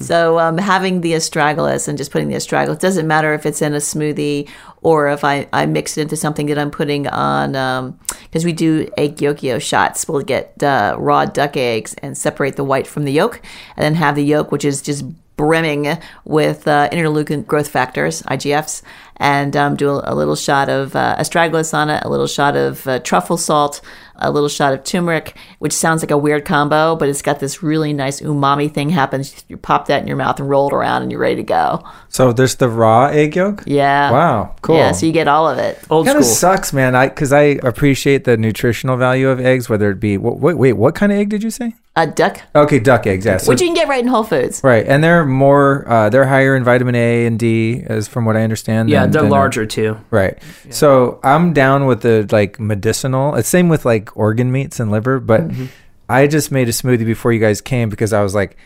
[0.00, 3.72] So um, having the astragalus and just putting the astragalus doesn't matter if it's in
[3.72, 4.48] a smoothie
[4.82, 8.90] or if I, I mix it into something that I'm putting on because we do
[8.96, 10.08] egg yolkio shots.
[10.08, 13.40] We'll get uh, raw duck eggs and separate the white from the yolk,
[13.76, 15.04] and then have the yolk, which is just
[15.36, 18.82] brimming with uh, interleukin growth factors, IGFs,
[19.20, 22.56] and um, do a, a little shot of uh, astragalus on it, a little shot
[22.56, 23.80] of uh, truffle salt,
[24.16, 27.62] a little shot of turmeric, which sounds like a weird combo, but it's got this
[27.62, 29.44] really nice umami thing happens.
[29.48, 31.84] You pop that in your mouth and roll it around, and you're ready to go.
[32.08, 33.62] So there's the raw egg yolk.
[33.66, 34.10] Yeah.
[34.10, 34.76] Wow, cool.
[34.76, 35.78] Yeah, so you get all of it.
[35.90, 36.34] Old Kind of school.
[36.34, 36.94] sucks, man.
[36.96, 40.72] I because I appreciate the nutritional value of eggs, whether it be wait, wait, wait
[40.74, 41.74] what kind of egg did you say?
[41.96, 43.26] A duck, Okay, duck eggs.
[43.26, 44.60] Yeah, so- which you can get right in Whole Foods.
[44.62, 48.36] right, and they're more, uh, they're higher in vitamin A and D, as from what
[48.36, 48.88] I understand.
[48.88, 49.98] Yeah, than- they're than a- larger too.
[50.10, 50.38] Right.
[50.70, 53.34] So I'm down with the like medicinal.
[53.36, 55.66] It's same with like organ meats and liver, but Mm-hmm.
[56.08, 58.56] I just made a smoothie before you guys came because I was like,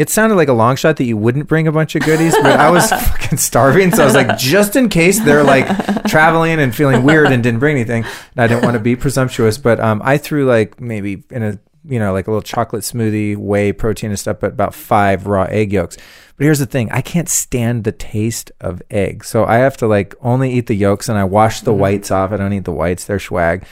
[0.00, 2.58] it sounded like a long shot that you wouldn't bring a bunch of goodies, but
[2.58, 3.92] I was fucking starving.
[3.92, 5.66] So I was like, just in case they're like
[6.06, 8.04] traveling and feeling weird and didn't bring anything.
[8.04, 11.58] And I didn't want to be presumptuous, but um, I threw like maybe in a
[11.88, 15.44] you know like a little chocolate smoothie, whey protein and stuff, but about five raw
[15.44, 15.96] egg yolks.
[16.36, 19.86] But here's the thing: I can't stand the taste of egg, so I have to
[19.86, 22.30] like only eat the yolks, and I wash the whites off.
[22.32, 23.64] I don't eat the whites; they're swag.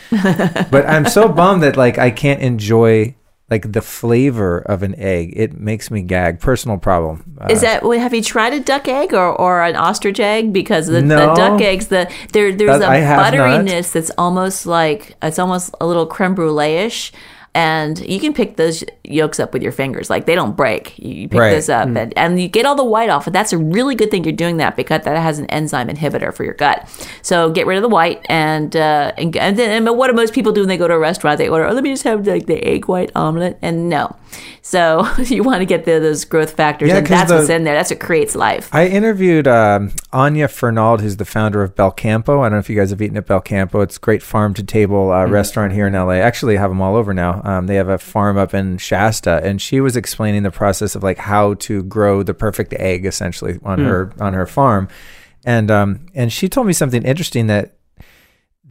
[0.71, 3.15] but I'm so bummed that like I can't enjoy
[3.49, 5.33] like the flavor of an egg.
[5.37, 6.41] It makes me gag.
[6.41, 7.37] Personal problem.
[7.41, 10.53] Uh, Is that have you tried a duck egg or, or an ostrich egg?
[10.53, 13.33] Because the, the duck eggs, the there there's That- a have not.
[13.35, 17.13] butteriness that's almost like it's almost a little creme brulee ish.
[17.57, 20.11] And you can pick those yolks up with your fingers.
[20.11, 20.99] Like they don't break.
[20.99, 21.51] You, pick Right.
[21.55, 23.27] those up and, and you get all the white off.
[23.27, 26.35] And that's a really good thing you're doing that because that has an enzyme inhibitor
[26.35, 26.87] for your gut.
[27.23, 30.35] So get rid of the white and uh, and, and then and what do most
[30.35, 31.39] people do when they go to a restaurant?
[31.39, 33.59] They order, oh, let me just have like the egg white omelet.
[33.63, 34.15] And no.
[34.61, 36.91] So you want to get the, those growth factors.
[36.91, 37.75] Yeah, and that's the- what's in there.
[37.75, 38.69] That's what creates life.
[38.75, 42.41] I interviewed um, Anya Fernald, who's the founder of Belcampo.
[42.41, 43.83] I don't know if you guys have eaten at Belcampo.
[43.83, 46.15] It's a great farm to table uh, restaurant here in LA.
[46.15, 47.41] Actually, I have them all over now.
[47.47, 51.05] Um, they have a farm up in Shasta, and she was explaining the process of
[51.05, 54.89] like how to grow the perfect egg, essentially on her on her farm.
[55.45, 57.77] And um, and she told me something interesting that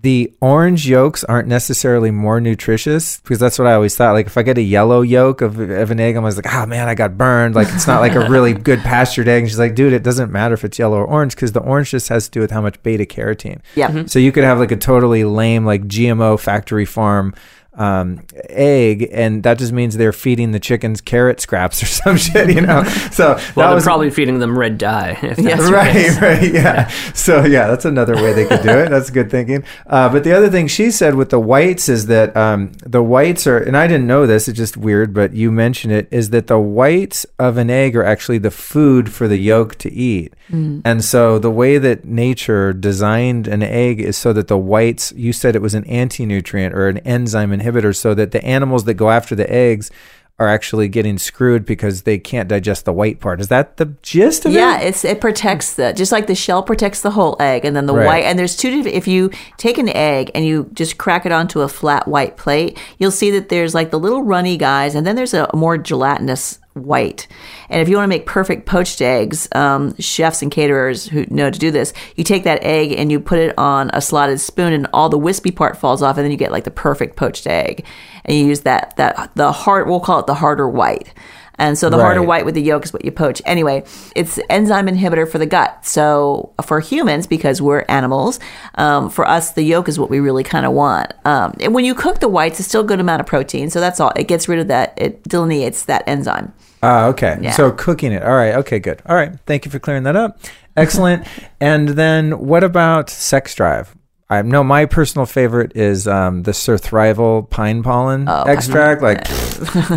[0.02, 4.12] the orange yolks aren't necessarily more nutritious because that's what I always thought.
[4.12, 6.66] Like if I get a yellow yolk of, of an egg, I'm always like, oh
[6.66, 7.56] man, I got burned.
[7.56, 9.44] Like it's not like a really good pastured egg.
[9.44, 11.92] And she's like, dude, it doesn't matter if it's yellow or orange because the orange
[11.92, 13.62] just has to do with how much beta carotene.
[13.74, 14.06] Yeah.
[14.06, 17.34] So you could have like a totally lame, like GMO factory farm
[17.78, 22.50] um, egg, and that just means they're feeding the chickens carrot scraps or some shit,
[22.54, 22.84] you know?
[23.12, 25.18] So Well, that they're was probably feeding them red dye.
[25.22, 25.60] If Yes.
[25.60, 26.88] that's right, right, yeah.
[27.14, 28.90] So yeah, that's another way they could do it.
[28.90, 29.64] That's good thinking.
[29.88, 33.46] Uh, but the other thing she said with the whites is that um, the whites
[33.48, 34.48] are, and I didn't know this.
[34.48, 36.08] It's just weird, but you mentioned it.
[36.12, 39.92] Is that the whites of an egg are actually the food for the yolk to
[39.92, 45.12] eat, and so the way that nature designed an egg is so that the whites.
[45.16, 48.94] You said it was an anti-nutrient or an enzyme inhibitor, so that the animals that
[48.96, 49.92] go after the eggs.
[50.38, 53.40] Are actually getting screwed because they can't digest the white part.
[53.40, 54.56] Is that the gist of it?
[54.56, 57.86] Yeah, it's it protects the just like the shell protects the whole egg, and then
[57.86, 58.06] the Right.
[58.06, 58.24] white.
[58.26, 58.98] And there's two different.
[58.98, 62.78] If you take an egg and you just crack it onto a flat white plate,
[62.98, 66.60] you'll see that there's like the little runny guys, and then there's a more gelatinous
[66.76, 67.28] white.
[67.70, 71.50] And if you want to make perfect poached eggs, um, chefs and caterers who know
[71.50, 74.74] to do this, you take that egg and you put it on a slotted spoon,
[74.74, 77.48] and all the wispy part falls off, and then you get like the perfect poached
[77.48, 77.86] egg.
[78.26, 79.88] And you use that that the hard.
[79.88, 81.14] We'll call it the harder white.
[81.58, 82.28] And so the harder Right.
[82.28, 83.42] white with the yolk is what you poach.
[83.46, 83.84] Anyway,
[84.16, 85.86] it's enzyme inhibitor for the gut.
[85.86, 88.40] So for humans, because we're animals,
[88.76, 91.14] um, for us the yolk is what we really kind of want.
[91.26, 93.70] Um, and when you cook the whites, it's still a good amount of protein.
[93.70, 94.12] So that's all.
[94.16, 94.94] It gets rid of that.
[94.98, 96.54] It delineates that enzyme.
[96.84, 97.38] Ah, okay.
[97.42, 97.52] Yeah.
[97.52, 98.22] So cooking it.
[98.24, 98.56] All right.
[98.56, 99.02] Okay, good.
[99.08, 99.32] All right.
[99.46, 100.40] Thank you for clearing that up.
[100.78, 101.26] Excellent.
[101.62, 103.96] and then what about sex drive?
[104.28, 109.04] I know my personal favorite is um, the Surthrival pine pollen Oh, extract.
[109.04, 109.20] Like,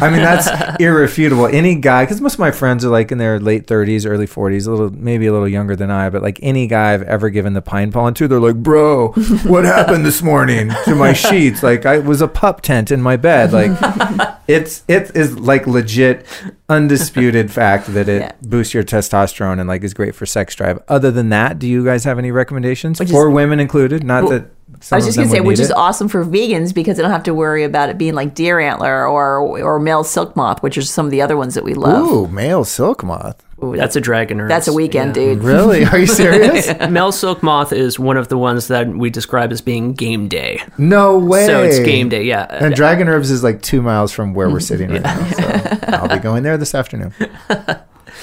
[0.02, 0.48] I mean, that's
[0.80, 1.46] irrefutable.
[1.46, 4.66] Any guy, because most of my friends are like in their late 30s, early 40s,
[4.66, 7.54] a little, maybe a little younger than I, but like any guy I've ever given
[7.54, 9.12] the pine pollen to, they're like, bro,
[9.46, 11.62] what happened this morning to my sheets?
[11.62, 13.54] Like, I was a pup tent in my bed.
[13.54, 16.26] Like, It's it is like legit,
[16.68, 18.32] undisputed fact that it Yeah.
[18.42, 20.82] boosts your testosterone and like is great for sex drive.
[20.88, 24.02] Other than that, do you guys have any recommendations Which is- for women included?
[24.04, 24.46] Not that
[24.80, 25.76] some I was just gonna say, which is it.
[25.76, 29.06] awesome for vegans because they don't have to worry about it being like deer antler
[29.06, 32.06] or or male silk moth, which are some of the other ones that we love.
[32.10, 33.42] Ooh, male silk moth.
[33.62, 34.48] Ooh, That's a dragon herb.
[34.48, 35.42] that's a weekend, dude.
[35.42, 35.84] Really?
[35.84, 36.68] Are you serious?
[36.90, 40.62] male silk moth is one of the ones that we describe as being game day.
[40.78, 41.44] no way.
[41.46, 42.46] So it's game day, yeah.
[42.50, 45.30] And Dragon Herbs is like two miles from where we're sitting right now.
[45.30, 47.12] So I'll be going there this afternoon.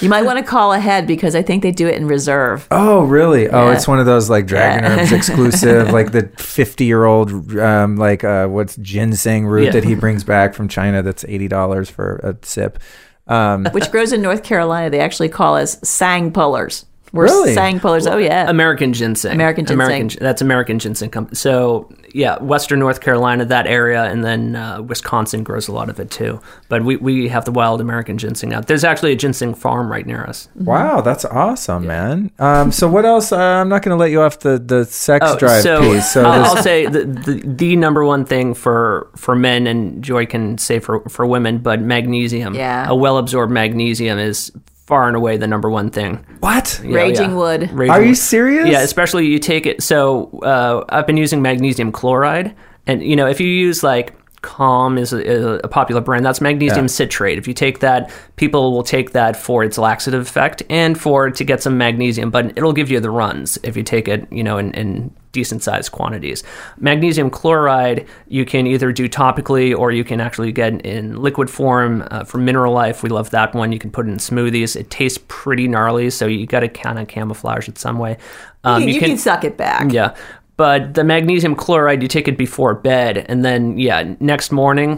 [0.02, 2.68] You might want to call ahead because I think they do it in reserve.
[2.72, 3.48] Oh, really?
[3.50, 3.76] Oh, Yeah.
[3.76, 5.00] it's one of those like Dragon Yeah.
[5.02, 9.72] Herbs exclusive, like the 50 year old, um, like, uh, what's ginseng root Yeah.
[9.72, 12.80] that he brings back from China that's $80 for a sip.
[13.28, 14.90] Um, which grows in North Carolina.
[14.90, 16.86] They actually call us sang pullers.
[17.14, 17.54] We're Really?
[17.54, 18.08] sang pullers.
[18.08, 18.50] Oh yeah.
[18.50, 19.32] American ginseng.
[19.32, 20.10] American ginseng.
[20.20, 21.10] that's American ginseng.
[21.10, 25.90] Com- so yeah, Western North Carolina, that area, and then uh, Wisconsin grows a lot
[25.90, 26.40] of it too.
[26.70, 28.68] But we, we have the wild American ginseng out.
[28.68, 30.50] There's actually a ginseng farm right near us.
[30.56, 32.32] wow, that's awesome, man.
[32.40, 33.32] Um, so what else?
[33.32, 36.12] Uh, I'm not going to let you off the, the sex drive Oh, so piece.
[36.12, 40.04] So I'll, there's- I'll say the, the the number one thing for for men and
[40.04, 42.56] Joy can say for for women, but magnesium.
[42.56, 42.88] Yeah.
[42.90, 44.52] a well absorbed magnesium is
[44.86, 46.24] far and away the number one thing.
[46.42, 46.80] what?
[46.84, 47.36] Yeah, Raging yeah.
[47.36, 47.72] wood.
[47.72, 48.18] Raging Are you wood.
[48.18, 48.70] serious?
[48.70, 49.82] Yeah, especially you take it.
[49.82, 52.56] So uh, I've been using magnesium chloride,
[52.88, 54.14] and you know if you use like
[54.46, 56.24] Calm is a, a popular brand.
[56.24, 56.88] That's magnesium Yeah.
[56.88, 57.40] citrate.
[57.40, 61.44] If you take that, people will take that for its laxative effect and for to
[61.44, 64.60] get some magnesium, but it'll give you the runs if you take it, you know,
[64.60, 66.44] in, in decent sized quantities.
[66.80, 72.08] Magnesium chloride you can either do topically or you can actually get in liquid form.
[72.12, 73.72] Uh, for Mineral Life, we love that one.
[73.72, 74.76] You can put it in smoothies.
[74.76, 78.18] It tastes pretty gnarly, so you got to kind of camouflage it some way.
[78.64, 79.92] Um, you, you can, suck it back.
[79.92, 80.16] yeah.
[80.58, 84.98] But the magnesium chloride, you take it before bed, and then, yeah, next morning,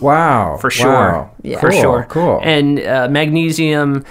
[0.00, 0.58] Wow.
[0.60, 0.90] for sure.
[0.92, 1.30] Wow.
[1.60, 2.06] For Cool, sure.
[2.08, 2.40] Cool.
[2.42, 4.04] And uh, magnesium,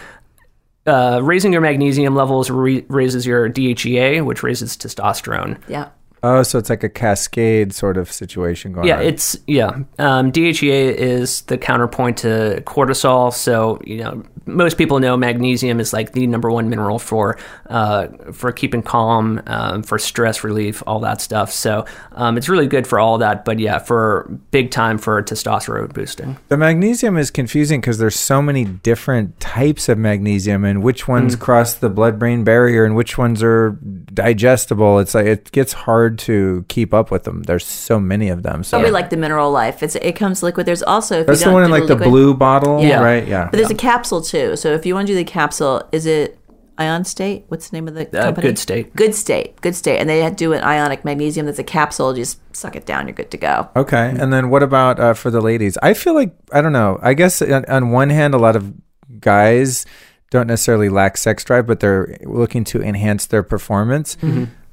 [0.86, 5.58] uh, raising your magnesium levels re- raises your DHEA, which raises testosterone.
[5.67, 5.89] Yeah.
[6.23, 9.01] Oh, so it's like a cascade sort of situation going Yeah, on.
[9.03, 9.69] Yeah, it's yeah.
[9.97, 13.34] Um, DHEA is the counterpoint to cortisol.
[13.34, 18.08] So you know, most people know magnesium is like the number one mineral for uh,
[18.32, 21.51] for keeping calm, um, for stress relief, all that stuff.
[21.51, 23.45] So um, it's really good for all that.
[23.45, 26.38] But yeah, for big time for testosterone boosting.
[26.47, 31.36] The magnesium is confusing because there's so many different types of magnesium and which ones
[31.36, 31.39] Mm.
[31.39, 33.77] cross the blood-brain barrier and which ones are
[34.13, 34.99] digestible.
[34.99, 37.43] It's like it gets hard to keep up with them.
[37.43, 38.63] There's so many of them.
[38.63, 39.84] So Probably like the mineral life.
[39.84, 40.65] It's it comes liquid.
[40.65, 43.02] There's also if that's you the don't one in like the liquid- blue bottle, Yeah.
[43.02, 43.28] right?
[43.28, 43.45] Yeah.
[43.52, 44.56] But there's a capsule too.
[44.56, 46.38] So if you want to do the capsule, is it
[46.78, 47.43] Ion State?
[47.50, 48.48] What's the name of the Uh, company?
[48.48, 48.95] Good State.
[48.95, 49.60] Good State.
[49.62, 50.00] Good State.
[50.00, 52.13] And they do an ionic magnesium that's a capsule.
[52.13, 53.06] Just suck it down.
[53.08, 53.67] You're good to go.
[53.76, 54.13] Okay.
[54.17, 55.78] And then what about uh, for the ladies?
[55.84, 56.98] I feel like I don't know.
[57.02, 58.74] I guess on, on one hand, a lot of
[59.19, 59.86] guys
[60.32, 64.15] don't necessarily lack sex drive, but they're looking to enhance their performance.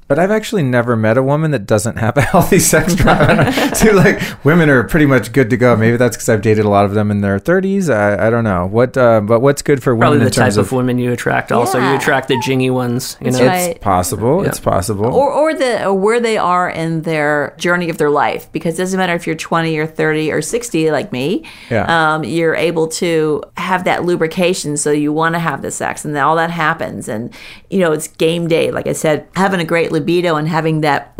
[0.07, 3.53] But I've actually never met a woman that doesn't have a healthy sex drive.
[3.77, 5.75] so like women are pretty much good to go.
[5.75, 7.93] Maybe that's because I've dated a lot of them in their 30s.
[7.93, 9.99] I, I don't know what, uh, but what's good for women?
[10.01, 11.51] Probably women the in type of, of, women you attract.
[11.51, 13.17] Also, you attract the jingy ones.
[13.19, 13.71] You know, right.
[13.71, 14.45] it's possible.
[14.45, 15.13] It's possible.
[15.13, 18.83] Or, or the or where they are in their journey of their life because it
[18.83, 22.13] doesn't matter if you're 20 or 30 or 60 like me Yeah.
[22.13, 26.17] um, you're able to have that lubrication so you want to have the sex and
[26.17, 27.33] all that happens and
[27.69, 31.13] you know it's game day like i said having a great libido and having that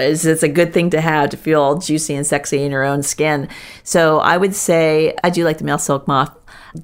[0.00, 2.84] is it's a good thing to have to feel all juicy and sexy in your
[2.84, 3.48] own skin.
[3.82, 6.36] So i would say i do like the male silk moth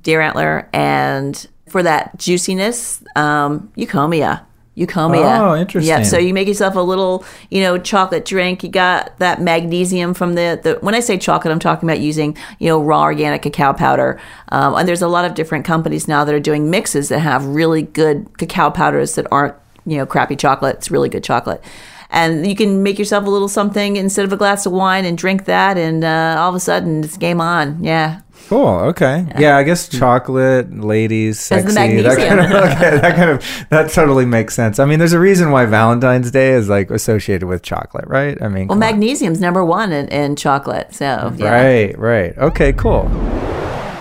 [0.02, 4.42] deer antler and for that juiciness um, Eucommia.
[4.76, 5.40] Eucommia.
[5.40, 5.88] Oh, interesting.
[5.88, 8.62] yeah so you make yourself a little you know chocolate drink.
[8.62, 12.36] You got that magnesium from the, the when i say chocolate i'm talking about using
[12.58, 14.20] you know raw organic cacao powder.
[14.50, 17.46] Um, and there's a lot of different companies now that are doing mixes that have
[17.46, 19.56] really good cacao powders that aren't
[19.86, 21.62] you know crappy chocolate it's really good chocolate
[22.10, 25.18] and you can make yourself a little something instead of a glass of wine and
[25.18, 28.68] drink that and uh, all of a sudden it's game on yeah Cool.
[28.68, 29.26] Okay.
[29.38, 29.56] Yeah.
[29.56, 31.74] I guess chocolate, ladies, sexy.
[31.74, 32.46] that kind of.
[32.76, 32.98] Okay.
[32.98, 33.66] That kind of.
[33.70, 34.78] That totally makes sense.
[34.78, 38.40] I mean, there's a reason why Valentine's Day is like associated with chocolate, right?
[38.40, 38.90] I mean, well come on.
[38.90, 41.50] magnesium's number one in, in chocolate so yeah.
[41.50, 41.98] Right.
[41.98, 42.38] Right.
[42.38, 42.72] Okay.
[42.72, 43.08] Cool.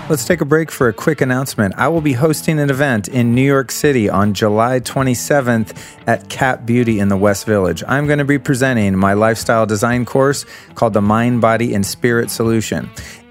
[0.08, 1.74] Let's take a break for a quick announcement.
[1.78, 6.64] I will be hosting an event in New York City on July 27th at Cap
[6.64, 7.84] Beauty in the West Village.
[7.88, 12.30] I'm going to be presenting my lifestyle design course called the Mind, Body, and Spirit
[12.30, 12.88] Solution.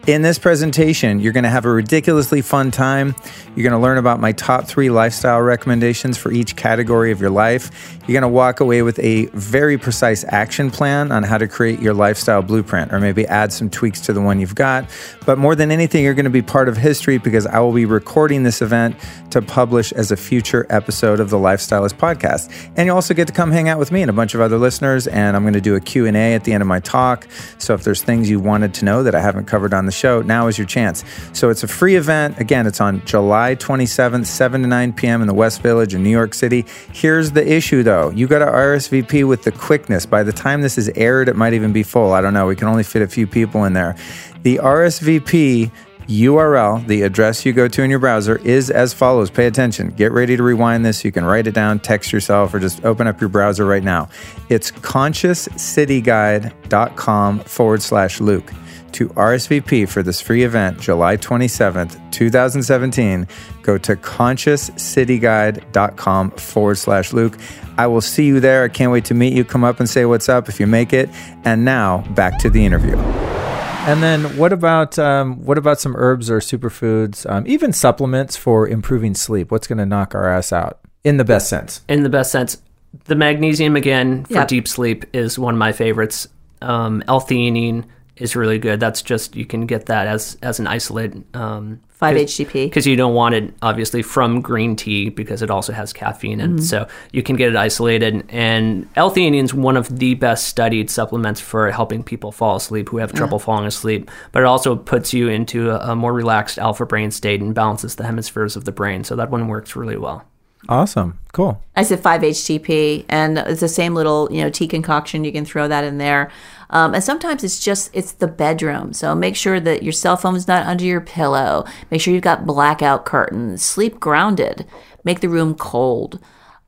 [0.07, 3.15] In this presentation, you're going to have a ridiculously fun time.
[3.57, 7.31] You're going to learn about my top three lifestyle recommendations for each category of your
[7.31, 7.97] life.
[8.01, 11.81] You're going to walk away with a very precise action plan on how to create
[11.81, 14.91] your lifestyle blueprint, or maybe add some tweaks to the one you've got.
[15.25, 17.87] But more than anything, you're going to be part of history because I will be
[17.87, 18.97] recording this event
[19.31, 22.53] to publish as a future episode of the Lifestylist podcast.
[22.77, 24.59] And you also get to come hang out with me and a bunch of other
[24.59, 25.07] listeners.
[25.07, 27.27] And I'm going to do a Q&A at the end of my talk.
[27.57, 30.23] So if there's things you wanted to know that I haven't covered on the show,
[30.23, 31.05] now is your chance.
[31.33, 32.39] So it's a free event.
[32.39, 35.21] Again, it's on July 27th, 7 to 9 p.m.
[35.21, 36.65] in the West Village in New York City.
[36.93, 40.07] Here's the issue though you got to RSVP with the quickness.
[40.07, 42.13] By the time this is aired, it might even be full.
[42.13, 42.47] I don't know.
[42.47, 43.97] We can only fit a few people in there.
[44.43, 45.71] The RSVP
[46.09, 49.31] URL, the address you go to in your browser, is as follows.
[49.31, 49.91] Pay attention.
[49.91, 51.05] Get ready to rewind this.
[51.05, 54.11] You can write it down, text yourself, or just open up your browser right now.
[54.49, 58.53] It's consciouscityguide.com forward slash Luke.
[58.95, 63.27] To RSVP for this free event, July 27th, 2017,
[63.63, 67.37] go to consciouscityguide.com forward slash Luke.
[67.77, 68.63] I will see you there.
[68.63, 69.45] I can't wait to meet you.
[69.45, 71.09] Come up and say what's up if you make it.
[71.45, 72.97] And now back to the interview.
[72.97, 78.69] And then what about um, what about some herbs or superfoods, um, even supplements for
[78.69, 79.51] improving sleep?
[79.51, 81.81] What's going to knock our ass out in the best sense?
[81.89, 82.63] In the best sense,
[83.07, 84.47] the magnesium again for Yep.
[84.49, 86.29] deep sleep is one of my favorites.
[86.63, 87.87] Um, L-theanine
[88.17, 88.81] is really good.
[88.81, 91.15] That's just you can get that as as an isolate.
[91.35, 92.67] Um, 5-HTP.
[92.67, 96.59] because you don't want it obviously from green tea because it also has caffeine in
[96.59, 96.63] it.
[96.63, 98.25] So you can get it isolated.
[98.29, 102.99] And L-theanine is one of the best studied supplements for helping people fall asleep who
[102.99, 104.11] have trouble falling asleep.
[104.33, 107.95] But it also puts you into a, a more relaxed alpha brain state and balances
[107.95, 109.05] the hemispheres of the brain.
[109.05, 110.27] So that one works really well.
[110.69, 111.63] Awesome, cool.
[111.77, 115.25] I said 5-HTP, and it's the same little, you know, tea concoction.
[115.25, 116.31] You can throw that in there.
[116.75, 118.93] Um, and sometimes it's just, it's the bedroom.
[118.93, 121.65] So make sure that your cell phone is not under your pillow.
[121.91, 123.65] Make sure you've got blackout curtains.
[123.65, 124.67] Sleep grounded.
[125.05, 126.19] Make the room cold.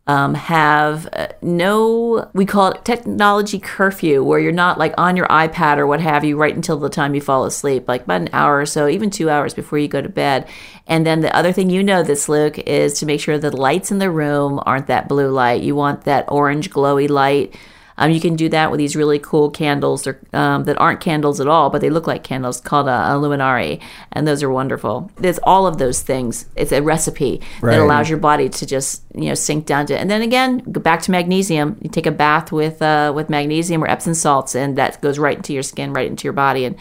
[0.09, 5.27] Um, have uh, no, we call it technology curfew, where you're not like on your
[5.27, 8.29] iPad or what have you right until the time you fall asleep, like about an
[8.33, 10.47] hour or so, even two hours before you go to bed.
[10.87, 13.91] And then the other thing you know this, Luke, is to make sure the lights
[13.91, 15.63] in the room aren't that blue light.
[15.65, 17.57] You want that orange glowy light.
[17.99, 21.41] Um, you can do that with these really cool candles They're, um, that aren't candles
[21.41, 23.81] at all, but they look like candles called uh, Illuminari,
[24.13, 25.11] and those are wonderful.
[25.17, 26.47] There's all of those things.
[26.57, 27.73] It's a recipe Right.
[27.73, 29.99] that allows your body to just you know sink down to.
[29.99, 31.79] And then again, go back to magnesium.
[31.81, 35.37] You take a bath with uh, with magnesium or Epsom salts, and that goes right
[35.37, 36.77] into your skin, right into your body, and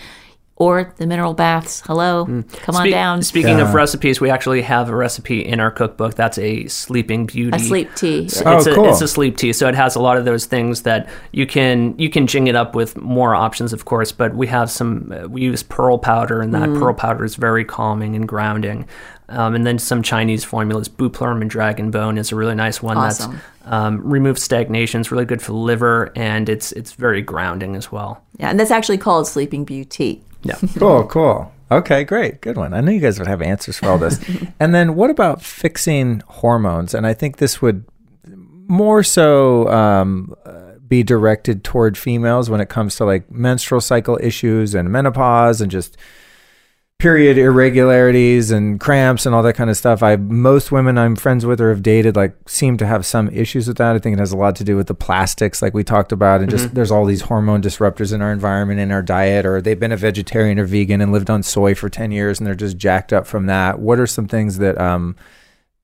[0.58, 1.82] or the mineral baths.
[1.86, 3.22] Hello, come on Spe- down.
[3.22, 6.16] Speaking of recipes, we actually have a recipe in our cookbook.
[6.16, 7.58] That's a sleeping beauty.
[7.58, 8.20] a sleep tea.
[8.26, 8.90] It's, Oh, a, cool.
[8.90, 11.98] it's a sleep tea, so it has a lot of those things that you can
[12.00, 14.12] you can jing it up with more options, of course.
[14.14, 15.12] But we have some.
[15.12, 18.88] Uh, we use pearl powder, and that pearl powder is very calming and grounding.
[19.28, 22.96] Um, and then some Chinese formulas, Bupleurum and Dragon Bone is a really nice one.
[22.96, 23.32] Awesome.
[23.32, 23.44] That's
[23.74, 25.02] um, removes stagnation.
[25.02, 28.24] It's really good for the liver, and it's it's very grounding as well.
[28.38, 30.22] Yeah, and that's actually called Sleeping Beauty.
[30.46, 30.58] Yeah.
[30.78, 31.52] Cool, cool.
[31.72, 32.42] Okay, great.
[32.42, 32.74] Good one.
[32.74, 34.24] I knew you guys would have answers for all this.
[34.60, 36.94] and then what about fixing hormones?
[36.94, 37.86] And I think this would
[38.68, 44.20] more so um, uh, be directed toward females when it comes to like menstrual cycle
[44.22, 45.98] issues and menopause and just
[46.98, 50.02] period irregularities and cramps and all that kind of stuff.
[50.02, 53.68] I most women I'm friends with or have dated like seem to have some issues
[53.68, 53.96] with that.
[53.96, 56.42] I think it has a lot to do with the plastics like we talked about
[56.42, 59.80] and just there's all these hormone disruptors in our environment in our diet or they've
[59.80, 62.78] been a vegetarian or vegan and lived on soy for 10 years and they're just
[62.78, 63.80] jacked up from that.
[63.80, 65.18] What are some things that um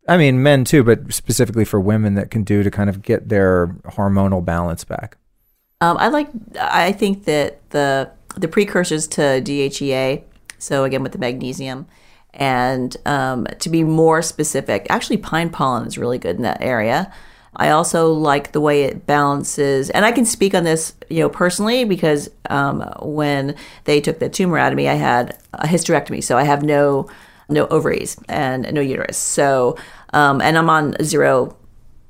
[0.08, 3.30] I mean men too, but specifically for women that can do to kind of get
[3.30, 5.18] their hormonal balance back?
[5.82, 6.30] Um, I like.
[6.60, 10.24] I think that the the precursors to DHEA.
[10.62, 11.88] So again, with the magnesium,
[12.34, 17.12] and um, to be more specific, actually, pine pollen is really good in that area.
[17.56, 21.30] I also like the way it balances, and I can speak on this, you know,
[21.30, 26.24] personally because um, when they took the tumor out of me, I had a hysterectomy,
[26.24, 27.10] so I have no
[27.50, 29.18] no ovaries and no uterus.
[29.18, 29.78] So,
[30.14, 31.58] um, and I'm on zero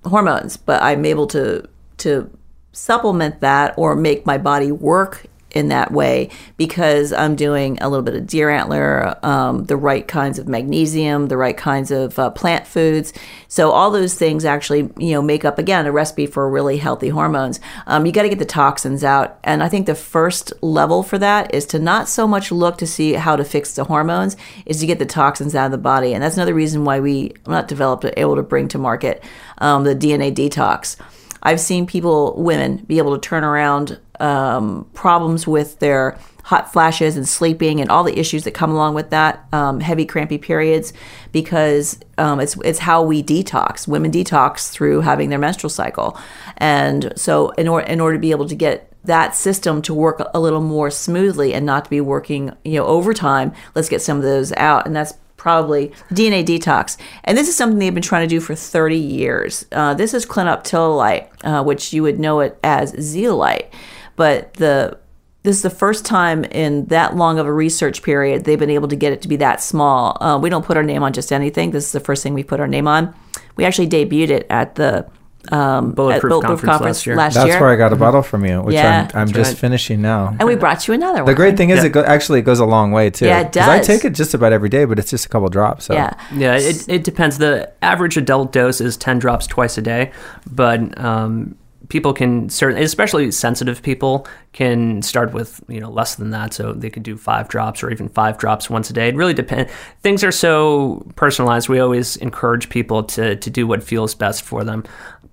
[0.06, 1.68] hormones, but I'm able to
[1.99, 2.30] to
[2.74, 8.04] supplement that or make my body work in that way because I'm doing a little
[8.04, 12.30] bit of deer antler, um, the right kinds of magnesium, the right kinds of uh,
[12.30, 13.14] plant foods.
[13.47, 17.10] So all those things actually, you know, make up again a recipe for really healthy
[17.10, 17.60] hormones.
[17.86, 21.18] Um, you got to get the toxins out, and I think the first level for
[21.18, 24.80] that is to not so much look to see how to fix the hormones, is
[24.80, 27.68] to get the toxins out of the body, and that's another reason why we not
[27.68, 29.24] developed able to bring to market
[29.58, 30.95] um, the DNA detox
[31.43, 37.17] I've seen people, women, be able to turn around um, problems with their hot flashes
[37.17, 40.91] and sleeping and all the issues that come along with that um, heavy crampy periods
[41.31, 43.87] because um, it's it's how we detox.
[43.87, 46.17] Women detox through having their menstrual cycle,
[46.57, 50.21] and so in order in order to be able to get that system to work
[50.33, 54.17] a little more smoothly and not to be working you know overtime, let's get some
[54.17, 56.97] of those out, and that's probably DNA detox.
[57.23, 59.65] And this is something they've been trying to do for 30 years.
[59.71, 63.73] Uh, this is clinoptilolite, uh, which you would know it as zeolite.
[64.15, 64.99] But the
[65.41, 68.87] this is the first time in that long of a research period they've been able
[68.89, 70.15] to get it to be that small.
[70.21, 71.71] Uh, we don't put our name on just anything.
[71.71, 73.11] This is the first thing we put our name on.
[73.55, 75.09] We actually debuted it at the
[75.51, 77.15] um, Bulletproof at Bulletproof Conference last year.
[77.15, 77.59] That's year.
[77.59, 79.09] where I got a bottle from you, which Yeah.
[79.13, 79.57] I'm, I'm just right.
[79.59, 80.35] finishing now.
[80.39, 81.25] and we brought you another one.
[81.25, 83.25] The great thing is, it go, actually it goes a long way too.
[83.25, 85.49] Yeah, it 'Cause I take it just about every day, but it's just a couple
[85.49, 85.85] drops.
[85.85, 85.93] So.
[85.93, 86.13] Yeah.
[86.35, 87.37] Yeah, it, it depends.
[87.39, 90.11] The average adult dose is 10 drops twice a day,
[90.49, 91.55] but um,
[91.89, 96.53] people can certainly, especially sensitive people, can start with you know less than that.
[96.53, 99.07] So they could do five drops or even five drops once a day.
[99.09, 99.71] It really depends.
[100.01, 101.67] Things are so personalized.
[101.69, 104.83] We always encourage people to to do what feels best for them.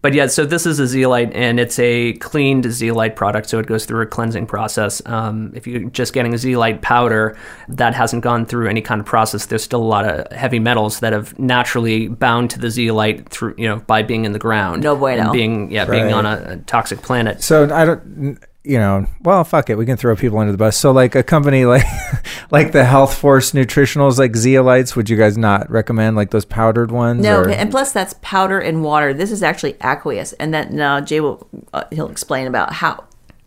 [0.01, 3.67] But yeah, so this is a zeolite, and it's a cleaned zeolite product, so it
[3.67, 5.03] goes through a cleansing process.
[5.07, 7.37] Um, if you're just getting a zeolite powder
[7.69, 11.01] that hasn't gone through any kind of process, there's still a lot of heavy metals
[11.01, 14.85] that have naturally bound to the zeolite through, you know, by being in the ground.
[14.85, 15.25] No bueno.
[15.25, 17.43] And being, yeah, being on a, a toxic planet.
[17.43, 18.39] So I don't,
[18.69, 20.77] you know, well, fuck it, we can throw people under the bus.
[20.77, 21.87] So like a company like
[22.51, 26.91] like the Health Force Nutritionals, like zeolites, would you guys not recommend like those powdered
[26.91, 27.23] ones?
[27.23, 29.15] No, or- and plus that's powder and water.
[29.15, 33.05] This is actually aqueous, and then now Jay will uh, he'll explain about how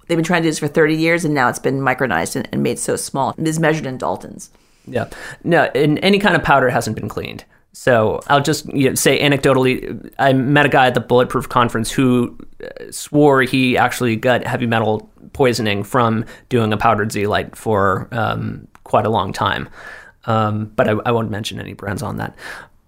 [0.08, 2.50] they've been trying to do this for 30 years, and now it's been micronized and,
[2.52, 3.36] and made so small.
[3.38, 4.50] It is measured in daltons.
[4.88, 5.08] Yeah.
[5.44, 7.46] No, and any kind of powder hasn't been cleaned.
[7.74, 11.92] So I'll just you know, say anecdotally, I met a guy at the Bulletproof conference
[11.92, 18.08] who uh, swore he actually got heavy metal poisoning from doing a powdered zeolite for
[18.12, 19.70] um, quite a long time.
[20.26, 22.36] Um, but I, I won't mention any brands on that.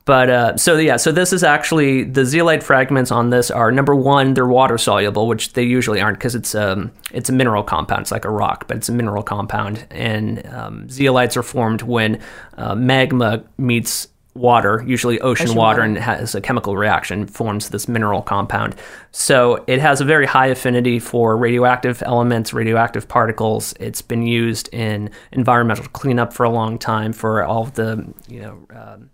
[0.06, 3.96] But uh, so yeah, so this is actually the zeolite fragments on this are number
[3.96, 8.02] one, they're water soluble, which they usually aren't because it's um it's a mineral compound.
[8.02, 9.88] It's like a rock, but it's a mineral compound.
[9.92, 12.20] And um, zeolites are formed when
[12.58, 15.90] uh, magma meets water, usually ocean, Ocean water, water.
[15.90, 18.76] and has a chemical reaction, forms this mineral compound.
[19.12, 23.74] So it has a very high affinity for radioactive elements, radioactive particles.
[23.80, 28.42] It's been used in environmental cleanup for a long time for all of the you
[28.42, 28.68] know.
[28.76, 29.10] Um,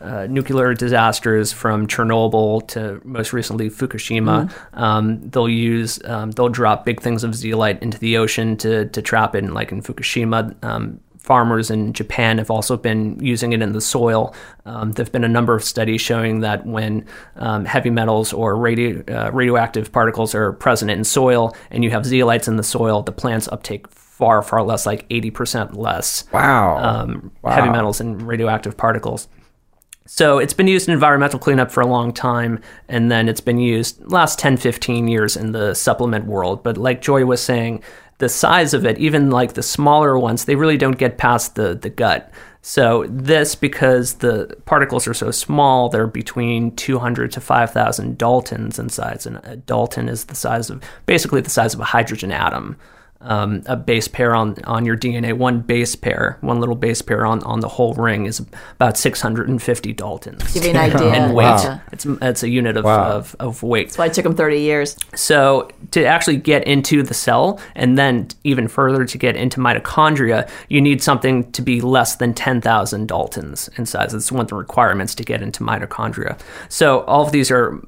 [0.00, 4.50] uh, nuclear disasters from Chernobyl to most recently Fukushima.
[4.72, 9.02] Um, they'll use um, they'll drop big things of zeolite into the ocean to to
[9.02, 9.44] trap it.
[9.44, 13.80] And like in Fukushima, um, farmers in Japan have also been using it in the
[13.80, 14.34] soil.
[14.64, 17.06] Um, there've been a number of studies showing that when
[17.36, 22.02] um, heavy metals or radio, uh, radioactive particles are present in soil, and you have
[22.04, 26.76] zeolites in the soil, the plants uptake far far less, like eighty percent less wow,
[26.78, 27.52] um, Wow.
[27.52, 29.28] heavy metals and radioactive particles.
[30.06, 33.58] So it's been used in environmental cleanup for a long time, and then it's been
[33.60, 36.64] used last 10, 15 years in the supplement world.
[36.64, 37.84] But like Joy was saying,
[38.20, 41.74] the size of it, even like the smaller ones, they really don't get past the,
[41.74, 42.32] the gut.
[42.62, 48.90] So this, because the particles are so small, they're between 200 to 5,000 daltons in
[48.90, 52.76] size, and a dalton is the size of basically the size of a hydrogen atom
[53.22, 57.26] um, a base pair on, on your DNA, one base pair, one little base pair
[57.26, 60.54] on, on the whole ring is about 650 daltons.
[60.54, 61.10] Give you an idea.
[61.20, 61.44] And weight.
[61.44, 61.80] Yeah.
[61.92, 63.10] It's, it's a unit of, Wow.
[63.12, 63.88] of, of weight.
[63.88, 64.96] That's why it took them 30 years.
[65.14, 70.48] So to actually get into the cell and then even further to get into mitochondria,
[70.68, 74.14] you need something to be less than 10,000 daltons in size.
[74.14, 76.40] It's one of the requirements to get into mitochondria.
[76.68, 77.80] So all of these are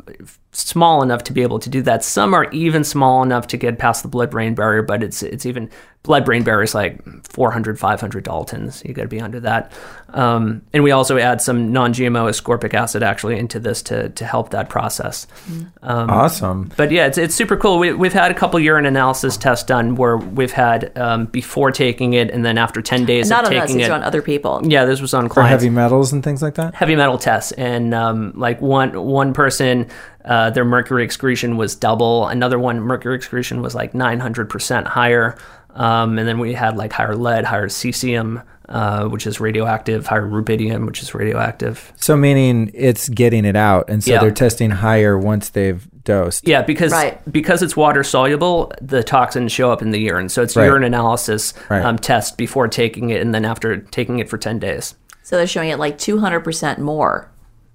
[0.53, 2.05] small enough to be able to do that.
[2.05, 5.70] Some are even small enough to get past the blood-brain barrier, but it's it's even
[6.05, 8.84] blood-brain barrier is like 400, 500 daltons.
[8.84, 9.70] You got to be under that.
[10.09, 14.50] Um, and we also add some non-GMO ascorbic acid actually into this to to help
[14.50, 15.26] that process.
[15.82, 16.70] awesome.
[16.76, 17.78] But yeah, it's, it's super cool.
[17.78, 22.14] We, we've had a couple urine analysis tests done where we've had um, before taking
[22.14, 23.90] it and then after 10 days Not of on us, taking these it.
[23.90, 24.61] are on other people.
[24.64, 25.48] yeah, this was on clients.
[25.48, 26.74] For heavy metals and things like that.
[26.74, 27.53] heavy metal tests.
[27.53, 29.88] And um, like one, one person,
[30.24, 32.26] uh, their mercury excretion was double.
[32.28, 35.36] Another one, mercury excretion was like 900% higher.
[35.75, 40.27] Um, and then we had like higher lead, higher cesium, uh, which is radioactive, higher
[40.27, 41.93] rubidium, which is radioactive.
[41.97, 44.20] So meaning it's getting it out, and so Yeah.
[44.20, 46.47] they're testing higher once they've dosed.
[46.49, 47.20] Yeah, because Right.
[47.31, 50.29] because it's water soluble, the toxins show up in the urine.
[50.29, 50.64] So it's Right.
[50.66, 51.85] urine analysis Right.
[51.85, 54.95] um, test before taking it, and then after taking it for ten days.
[55.23, 57.31] So they're showing it like 200% more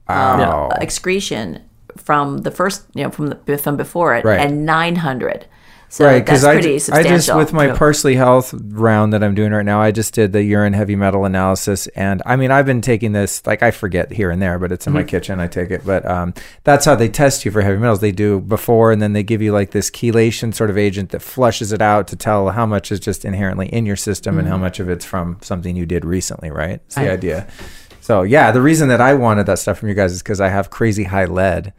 [0.10, 0.70] Wow.
[0.82, 1.62] excretion
[1.96, 4.40] from the first, you know, from the from before it, Right.
[4.40, 5.46] and 900.
[5.90, 9.54] So right, that's because I, I just with my Parsley Health round that I'm doing
[9.54, 12.82] right now, I just did the urine heavy metal analysis, and I mean I've been
[12.82, 15.00] taking this like I forget here and there, but it's in Mm-hmm.
[15.00, 15.40] my kitchen.
[15.40, 16.34] I take it, but um,
[16.66, 18.02] that's how they test you for heavy metals.
[18.02, 21.22] They do before, and then they give you like this chelation sort of agent that
[21.22, 24.58] flushes it out to tell how much is just inherently in your system and how
[24.58, 26.52] much of it's from something you did recently.
[26.52, 26.82] Right?
[26.86, 27.12] It's the Mm-hmm.
[27.14, 27.48] Idea.
[28.02, 30.50] So yeah, the reason that I wanted that stuff from you guys is because I
[30.50, 31.74] have crazy high lead.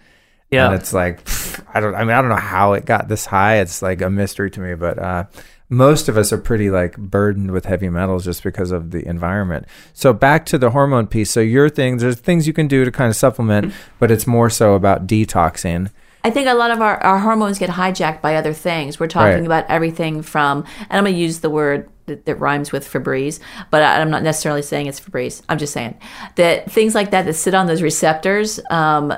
[0.50, 0.66] Yeah.
[0.66, 3.26] And it's like pff, I don't I mean I don't know how it got this
[3.26, 3.56] high.
[3.58, 5.24] It's like a mystery to me, but uh
[5.70, 9.66] most of us are pretty like burdened with heavy metals just because of the environment.
[9.92, 11.30] So back to the hormone piece.
[11.30, 14.48] So your things there's things you can do to kind of supplement, but it's more
[14.48, 15.90] so about detoxing.
[16.24, 18.98] I think a lot of our, our hormones get hijacked by other things.
[18.98, 19.46] We're talking Right.
[19.46, 23.40] about everything from, and I'm going to use the word that, that rhymes with Febreze,
[23.70, 25.42] but I, I'm not necessarily saying it's Febreze.
[25.48, 25.98] I'm just saying
[26.34, 29.14] that things like that that sit on those receptors um,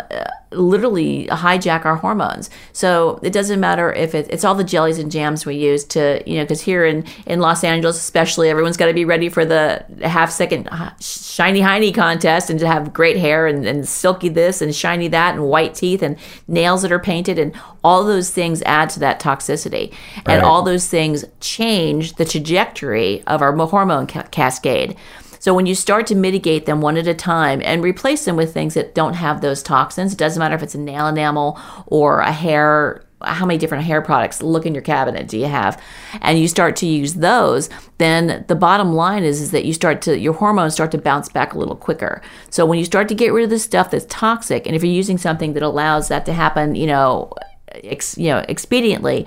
[0.53, 2.51] literally hijack our hormones.
[2.73, 6.23] So it doesn't matter if it, it's all the jellies and jams we use to,
[6.27, 9.45] you know, because here in, in Los Angeles, especially, everyone's got to be ready for
[9.45, 10.69] the half second
[11.01, 15.35] shiny hiney contest and to have great hair and, and silky this and shiny that
[15.35, 16.17] and white teeth and
[16.49, 19.93] nails that are painted and all those things add to that toxicity.
[20.27, 24.97] And all those things change the trajectory of our hormone ca- cascade.
[25.39, 28.53] So when you start to mitigate them one at a time and replace them with
[28.53, 32.21] things that don't have those toxins, it doesn't matter if it's a nail enamel or
[32.21, 35.81] a hair how many different hair products look in your cabinet do you have
[36.23, 37.69] and you start to use those
[37.99, 41.29] then the bottom line is is that you start to your hormones start to bounce
[41.29, 44.07] back a little quicker so when you start to get rid of the stuff that's
[44.07, 47.31] toxic and if you're using something that allows that to happen you know
[47.69, 49.27] ex, you know expediently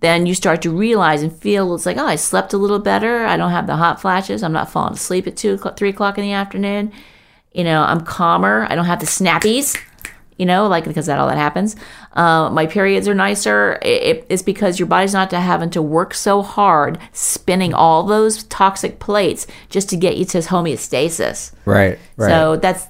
[0.00, 3.24] then you start to realize and feel it's like oh i slept a little better.
[3.24, 4.42] I don't have the hot flashes.
[4.42, 6.92] I'm not falling asleep at 2 o'clock 3 o'clock in the afternoon.
[7.52, 8.66] You know i'm calmer.
[8.68, 9.78] I don't have the snappies
[10.36, 11.76] you know, like because that all that happens.
[12.12, 13.78] Uh, my periods are nicer.
[13.82, 18.02] It, it- it's because your body's not to having to work so hard spinning all
[18.04, 21.52] those toxic plates just to get you to homeostasis.
[21.64, 21.98] Right.
[22.16, 22.28] Right.
[22.30, 22.86] So that's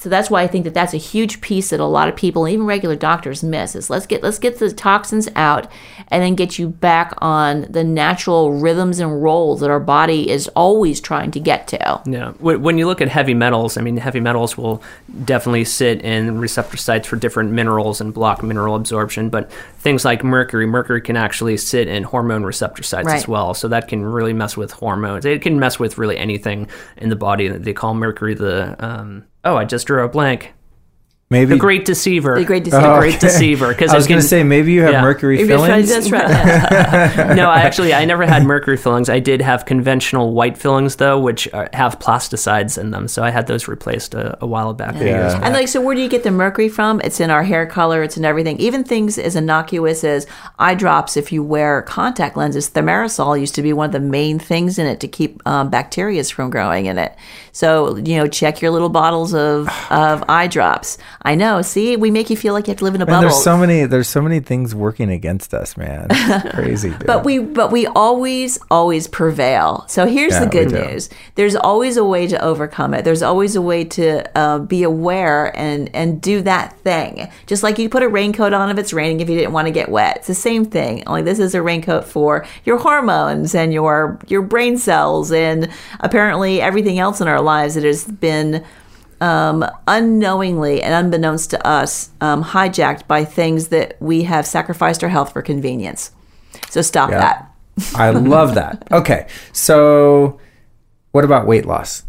[0.00, 2.46] so that's why I think that that's a huge piece that a lot of people,
[2.48, 3.74] even regular doctors, miss.
[3.74, 5.70] Is let's get let's get the toxins out,
[6.08, 10.48] and then get you back on the natural rhythms and rolls that our body is
[10.48, 12.02] always trying to get to.
[12.06, 12.32] Yeah.
[12.40, 14.82] When you look at heavy metals, I mean, heavy metals will
[15.24, 19.28] definitely sit in receptor sites for different minerals and block mineral absorption.
[19.28, 23.54] But things like mercury, mercury can actually sit in hormone receptor sites as well.
[23.54, 25.24] So that can really mess with hormones.
[25.24, 27.48] It can mess with really anything in the body.
[27.48, 30.54] They call mercury the, um, oh, I just drew a blank.
[31.30, 32.34] Maybe The great deceiver.
[32.38, 32.98] The great The deceiver.
[32.98, 33.68] great deceiver.
[33.68, 35.02] Because I was going to say maybe you have yeah.
[35.02, 35.88] mercury If fillings.
[35.88, 36.28] That's right.
[36.28, 37.34] yeah.
[37.36, 39.08] no, I actually I never had mercury fillings.
[39.08, 43.08] I did have conventional white fillings though, which are, have plasticides in them.
[43.08, 44.94] So I had those replaced a, a while back.
[44.94, 45.38] a few years Yeah.
[45.38, 45.44] back.
[45.44, 47.00] And like, so where do you get the mercury from?
[47.02, 48.02] It's in our hair color.
[48.02, 48.58] It's in everything.
[48.58, 50.26] Even things as innocuous as
[50.58, 51.16] eye drops.
[51.16, 54.86] If you wear contact lenses, thimerosal used to be one of the main things in
[54.86, 57.14] it to keep um, bacteria from growing in it.
[57.52, 60.98] So you know, check your little bottles of of eye drops.
[61.22, 61.62] I know.
[61.62, 63.22] See, we make you feel like you have to live in a And bubble.
[63.28, 66.06] there's so many there's so many things working against us, man.
[66.10, 66.94] It's crazy.
[67.04, 69.84] But we but we always always prevail.
[69.88, 71.10] So here's Yeah, the good news.
[71.34, 73.04] There's always a way to overcome it.
[73.04, 77.28] There's always a way to uh, be aware and and do that thing.
[77.46, 79.72] Just like you put a raincoat on if it's raining if you didn't want to
[79.72, 80.18] get wet.
[80.18, 81.02] It's the same thing.
[81.06, 85.68] Only this is a raincoat for your hormones and your your brain cells and
[86.00, 88.64] apparently everything else in our lives that has been
[89.20, 95.10] um, unknowingly and unbeknownst to us, um, hijacked by things that we have sacrificed our
[95.10, 96.12] health for convenience.
[96.70, 97.18] So stop Yeah.
[97.18, 97.54] that.
[97.94, 98.86] I love that.
[98.92, 99.26] Okay.
[99.52, 100.38] So
[101.12, 102.04] what about weight loss?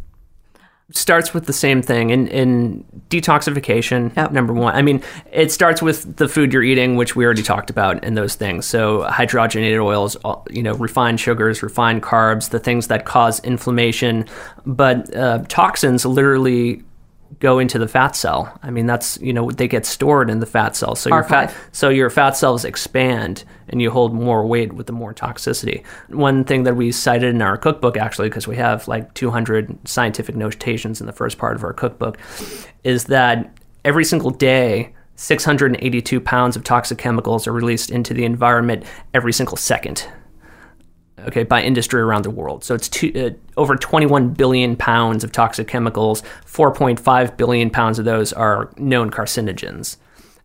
[0.91, 4.32] starts with the same thing in in detoxification Yep.
[4.32, 7.70] number one i mean it starts with the food you're eating which we already talked
[7.70, 10.18] about and those things so hydrogenated oils
[10.49, 14.26] you know refined sugars refined carbs the things that cause inflammation
[14.66, 16.82] but uh, toxins literally
[17.39, 20.45] go into the fat cell i mean that's you know they get stored in the
[20.45, 24.73] fat cell so your fat so your fat cells expand and you hold more weight
[24.73, 25.84] with the more toxicity.
[26.09, 30.36] One thing that we cited in our cookbook, actually, because we have like 200 scientific
[30.36, 32.17] notations in the first part of our cookbook,
[32.84, 33.55] is that
[33.86, 39.57] every single day, 682 pounds of toxic chemicals are released into the environment every single
[39.57, 40.07] second.
[41.28, 42.63] Okay, by industry around the world.
[42.63, 46.24] So it's two, uh, over 21 billion pounds of toxic chemicals.
[46.45, 49.97] 4.5 billion pounds of those are known carcinogens.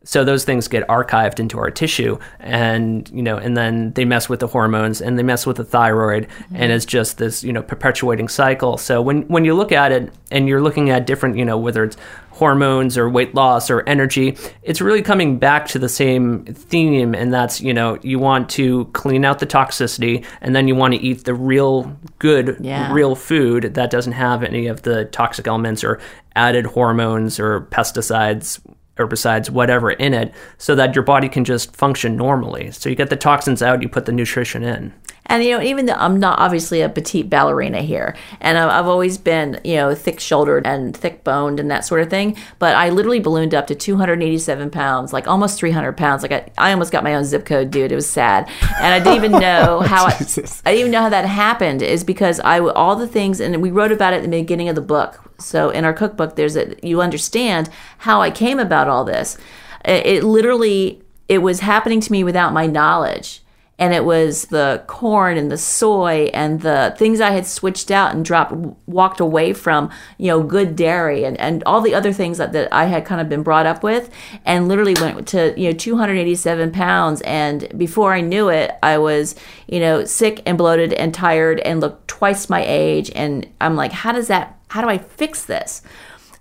[0.05, 4.29] So those things get archived into our tissue and you know and then they mess
[4.29, 6.57] with the hormones and they mess with the thyroid mm-hmm.
[6.57, 10.13] and it's just this you know perpetuating cycle so when when you look at it
[10.31, 11.97] and you're looking at different you know whether it's
[12.31, 17.33] hormones or weight loss or energy it's really coming back to the same theme and
[17.33, 21.01] that's you know you want to clean out the toxicity and then you want to
[21.01, 22.93] eat the real good yeah.
[22.93, 26.01] real food that doesn't have any of the toxic elements or
[26.35, 28.61] added hormones or pesticides
[28.97, 32.71] herbicides, whatever in it, so that your body can just function normally.
[32.71, 34.93] So you get the toxins out, you put the nutrition in.
[35.27, 39.17] And you know, even though I'm not obviously a petite ballerina here, and I've always
[39.17, 42.91] been you know thick shouldered and thick boned and that sort of thing, but I
[42.91, 46.23] literally ballooned up to 287 pounds, like almost 300 pounds.
[46.23, 47.91] Like I, I almost got my own zip code, dude.
[47.91, 48.49] It was sad,
[48.81, 51.83] and I didn't even know how I, I didn't even know how that happened.
[51.83, 54.75] Is because I all the things, and we wrote about it in the beginning of
[54.75, 55.21] the book.
[55.39, 59.39] So in our cookbook, there's a you understand how I came about all this.
[59.85, 63.41] It, it literally it was happening to me without my knowledge
[63.79, 68.15] and it was the corn and the soy and the things I had switched out
[68.15, 68.53] and dropped
[68.87, 72.73] walked away from, you know, good dairy and, and all the other things that, that
[72.73, 74.11] I had kind of been brought up with
[74.45, 77.21] and literally went to, you know, 287 pounds.
[77.23, 79.35] And before I knew it, I was,
[79.67, 83.11] you know, sick and bloated and tired and looked twice my age.
[83.15, 85.83] And I'm like, how does that, how do I fix this?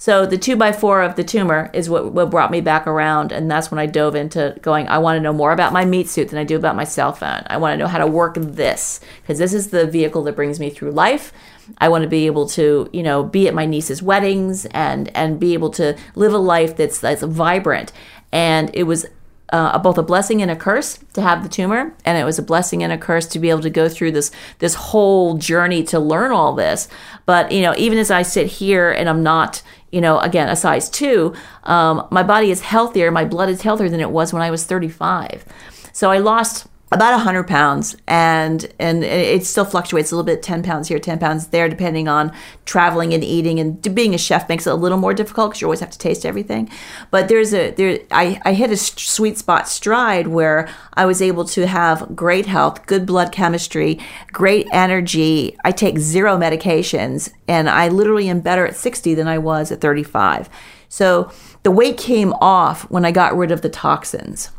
[0.03, 3.31] So the two by four of the tumor is what, what brought me back around.
[3.31, 6.09] And that's when I dove into going, I want to know more about my meat
[6.09, 7.41] suit than I do about my cell phone.
[7.47, 10.59] I want to know how to work this because this is the vehicle that brings
[10.59, 11.31] me through life.
[11.77, 15.39] I want to be able to, you know, be at my niece's weddings and and
[15.39, 17.93] be able to live a life that's that's vibrant.
[18.33, 19.05] And it was
[19.53, 22.43] uh, both a blessing and a curse to have the tumor, and it was a
[22.43, 25.99] blessing and a curse to be able to go through this this whole journey to
[25.99, 26.89] learn all this.
[27.25, 29.61] But you know, even as I sit here and I'm not,
[29.93, 31.33] you know, again, a size two,
[31.65, 34.65] um, my body is healthier, my blood is healthier than it was when I was
[34.65, 35.45] 35.
[35.93, 37.95] So I lost about 100 pounds.
[38.07, 42.07] And and it still fluctuates a little bit 10 pounds here 10 pounds there depending
[42.07, 42.31] on
[42.65, 43.59] traveling and eating.
[43.59, 45.97] And being a chef makes it a little more difficult because you always have to
[45.97, 46.69] taste everything.
[47.11, 51.45] But there's a there I, I hit a sweet spot stride where i was able
[51.45, 53.99] to have great health good blood chemistry
[54.31, 55.57] great energy.
[55.63, 59.81] I take zero medications and i literally am better at 60 than i was at
[59.81, 60.49] 35
[60.89, 61.31] so
[61.63, 64.49] the weight came off when i got rid of the toxins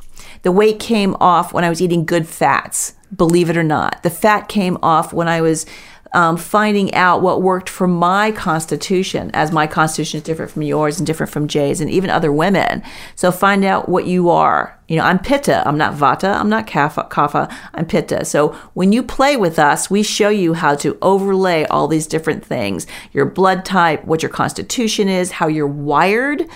[0.44, 4.02] the weight came off when I was eating good fats, believe it or not.
[4.02, 5.66] The fat came off when I was
[6.12, 10.98] um, finding out what worked for my constitution, as my constitution is different from yours
[10.98, 12.82] and different from Jay's and even other women.
[13.16, 14.78] So find out what you are.
[14.86, 15.66] You know, I'm Pitta.
[15.66, 16.36] I'm not Vata.
[16.36, 17.08] I'm not Kapha.
[17.08, 17.50] Kapha.
[17.72, 18.26] I'm Pitta.
[18.26, 22.44] So when you play with us, we show you how to overlay all these different
[22.44, 26.46] things: your blood type, what your constitution is, how you're wired.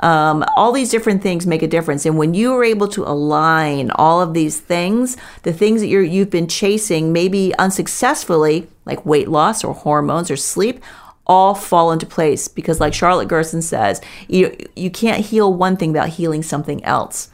[0.00, 2.04] Um, all these different things make a difference.
[2.04, 6.02] And when you are able to align all of these things, the things that you're
[6.02, 10.82] you've been chasing, maybe unsuccessfully like weight loss or hormones or sleep,
[11.24, 15.92] all fall into place because, like Charlotte Gerson says, you, you can't heal one thing
[15.92, 17.30] without healing something else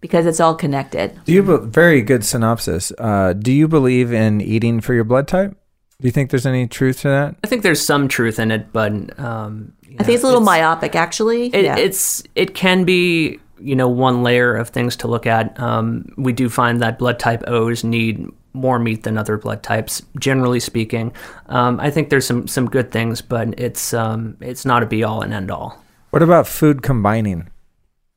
[0.00, 1.18] because it's all connected.
[1.24, 2.92] Do you very good synopsis?
[2.98, 5.56] Uh, do you believe in eating for your blood type?
[6.00, 7.36] Do you think there's any truth to that?
[7.42, 10.46] I think there's some truth in it, but um, I think it's a little it's,
[10.46, 11.46] myopic, actually.
[11.46, 11.76] It, yeah.
[11.76, 15.58] It's it can be you know one layer of things to look at.
[15.58, 20.02] Um, we do find that blood type O's need more meat than other blood types,
[20.18, 21.12] generally speaking.
[21.46, 25.02] Um, I think there's some some good things, but it's um, it's not a be
[25.02, 25.82] all and end all.
[26.10, 27.48] What about food combining?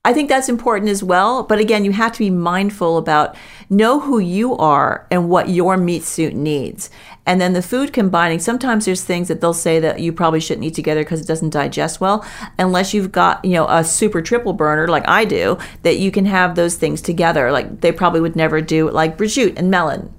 [0.06, 1.44] I think that's important as well.
[1.44, 3.36] But again, you have to be mindful about
[3.70, 6.90] know who you are and what your meat suit needs.
[7.26, 10.66] And then the food combining, sometimes there's things that they'll say that you probably shouldn't
[10.66, 12.26] eat together because it doesn't digest well,
[12.58, 16.26] unless you've got, you know, a super triple burner like I do, that you can
[16.26, 17.52] have those things together.
[17.52, 20.14] Like they probably would never do like prosciutto and melon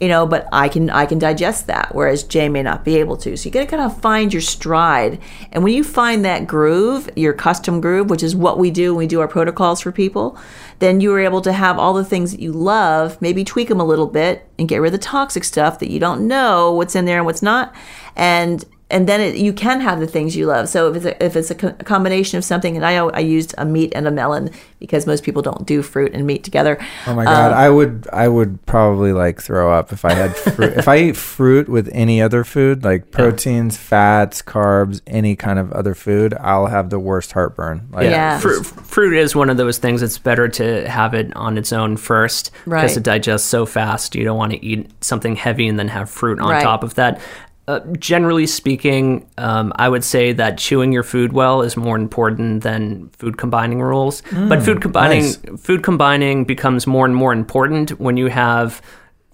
[0.00, 3.16] you know but i can i can digest that whereas jay may not be able
[3.16, 3.36] to.
[3.36, 5.20] So you got to kind of find your stride.
[5.52, 9.04] And when you find that groove your custom groove which is what we do when
[9.04, 10.38] we do our protocols for people
[10.80, 13.80] then you are able to have all the things that you love maybe tweak them
[13.80, 16.94] a little bit and get rid of the toxic stuff that you don't know what's
[16.94, 17.74] in there and what's not.
[18.16, 20.68] And and then it, you can have the things you love.
[20.68, 23.20] So if it's a, if it's a, co- a, combination of something, and I I
[23.20, 26.78] used a meat and a melon because most people don't do fruit and meat together.
[27.06, 30.36] Oh my god, um, I would I would probably like throw up if I had
[30.36, 30.72] fruit.
[30.76, 33.80] if I eat fruit with any other food, like proteins, yeah.
[33.80, 37.88] fats, carbs, any kind of other food, I'll have the worst heartburn.
[37.90, 40.02] Like, yeah, fruit, fruit is one of those things.
[40.02, 42.96] It's better to have it on its own first because right.
[42.96, 44.14] it digests so fast.
[44.14, 46.62] You don't want to eat something heavy and then have fruit on right.
[46.62, 47.20] top of that
[47.66, 52.62] Uh, generally speaking, um, I would say that chewing your food well is more important
[52.62, 54.22] than food combining rules.
[54.30, 55.38] but food combining nice.
[55.56, 58.82] food combining becomes more and more important when you have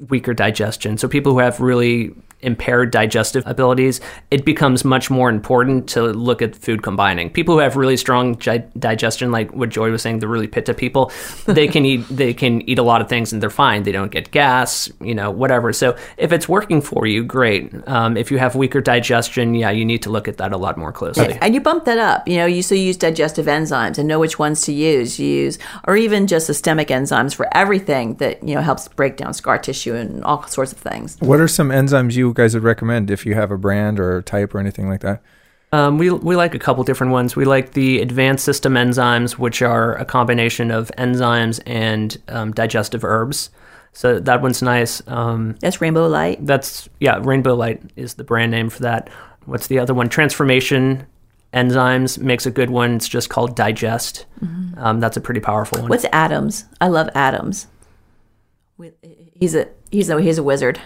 [0.08, 0.96] weaker digestion.
[0.96, 6.42] So people who have really impaired digestive abilities, it becomes much more important to look
[6.42, 7.30] at food combining.
[7.30, 10.74] People who have really strong gi- digestion, like what Joy was saying, the really pitta
[10.74, 11.12] people,
[11.46, 13.82] they can eat they can eat a lot of things and they're fine.
[13.82, 15.72] They don't get gas, you know, whatever.
[15.72, 17.72] So if it's working for you, great.
[17.86, 20.76] Um, if you have weaker digestion, yeah, you need to look at that a lot
[20.76, 21.38] more closely.
[21.40, 22.26] And you bump that up.
[22.26, 25.18] You know, you so you use digestive enzymes and know which ones to use.
[25.18, 29.34] You use or even just systemic enzymes for everything that you know helps break down
[29.34, 31.16] scar tissue and all sorts of things.
[31.20, 34.54] What are some enzymes you guys would recommend if you have a brand or type
[34.54, 35.22] or anything like that?
[35.72, 37.36] Um, we we like a couple different ones.
[37.36, 43.04] We like the advanced system enzymes, which are a combination of enzymes and um, digestive
[43.04, 43.50] herbs.
[43.92, 45.02] So that one's nice.
[45.08, 46.44] Um, That's Rainbow Light.
[46.46, 49.10] that's yeah, Rainbow Light is the brand name for that.
[49.46, 50.08] What's the other one?
[50.08, 51.06] Transformation
[51.54, 52.94] enzymes makes a good one.
[52.96, 54.26] It's just called Digest.
[54.76, 55.88] Um, that's a pretty powerful one.
[55.88, 56.64] What's Adams?
[56.80, 57.66] I love Adams.
[59.34, 60.80] He's a he's a he's a wizard.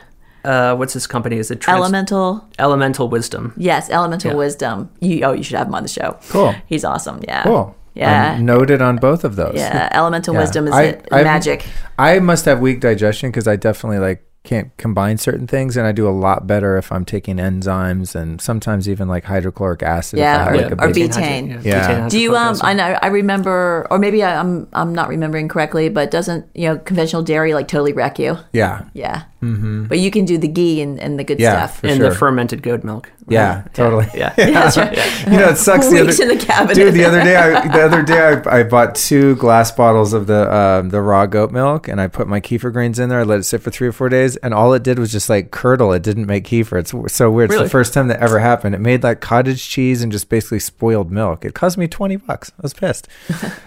[0.45, 1.37] Uh, what's this company?
[1.39, 2.47] Is it Trans- Elemental.
[2.59, 3.53] Elemental Wisdom?
[3.57, 4.37] Yes, Elemental Yeah.
[4.37, 4.91] Wisdom.
[5.01, 6.19] You oh you should have him on the show.
[6.29, 6.55] Cool.
[6.67, 7.21] He's awesome.
[7.27, 7.43] Yeah.
[7.45, 7.75] Cool.
[7.95, 8.33] Yeah.
[8.35, 9.55] I'm noted on both of those.
[9.57, 9.89] yeah.
[9.93, 10.41] Elemental Yeah.
[10.41, 11.65] Wisdom is I- it, I've- magic.
[11.99, 15.93] I must have weak digestion because I definitely like can't combine certain things, and I
[15.93, 20.19] do a lot better if I'm taking enzymes and sometimes even like hydrochloric acid.
[20.19, 21.65] if I Yeah, or- like, a or big- betaine.
[21.65, 22.09] Yeah.
[22.11, 22.57] Do you um?
[22.61, 26.69] I know I remember, or maybe I, I'm I'm not remembering correctly, but doesn't you
[26.69, 28.37] know conventional dairy like totally wreck you?
[28.53, 28.85] Yeah.
[28.93, 29.23] Yeah.
[29.45, 29.85] Mm-hmm.
[29.85, 31.85] But you can do the ghee and, and the good Yeah, stuff.
[31.85, 32.09] and sure.
[32.11, 33.11] the fermented goat milk.
[33.29, 34.07] Yeah, totally.
[34.15, 34.33] Yeah.
[34.37, 34.97] That's right.
[35.27, 35.89] You know, it sucks.
[35.89, 36.75] The Weeks other, in the cabinet.
[36.75, 40.27] dude, the other day, I, the other day, I, I bought two glass bottles of
[40.27, 43.21] the um, the raw goat milk, and I put my kefir grains in there.
[43.21, 45.29] I let it sit for three or four days, and all it did was just
[45.29, 45.93] like curdle.
[45.93, 46.79] It didn't make kefir.
[46.81, 47.51] It's so weird.
[47.51, 47.65] It's Really?
[47.67, 48.75] the first time that ever happened.
[48.75, 51.45] It made like cottage cheese and just basically spoiled milk.
[51.45, 52.51] It cost me twenty bucks.
[52.59, 53.09] I was pissed.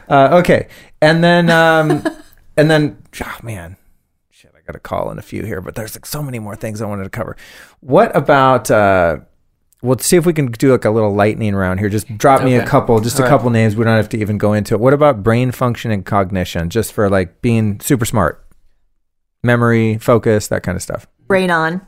[0.10, 0.68] uh, okay,
[1.02, 2.04] and then um,
[2.56, 3.87] and then, oh man, shit, I
[4.68, 6.86] got to call in a few here, but there's like so many more things I
[6.86, 7.36] wanted to cover.
[7.80, 8.70] What about?
[8.70, 9.20] Uh,
[9.84, 11.88] We'll see if we can do like a little lightning round here.
[11.88, 13.30] Just drop me a couple, just a All right.
[13.30, 13.76] couple names.
[13.76, 14.80] We don't have to even go into it.
[14.80, 16.72] What about brain function and cognition?
[16.72, 18.43] Just for like being super smart,
[19.43, 21.05] memory, focus, that kind of stuff.
[21.28, 21.82] brain on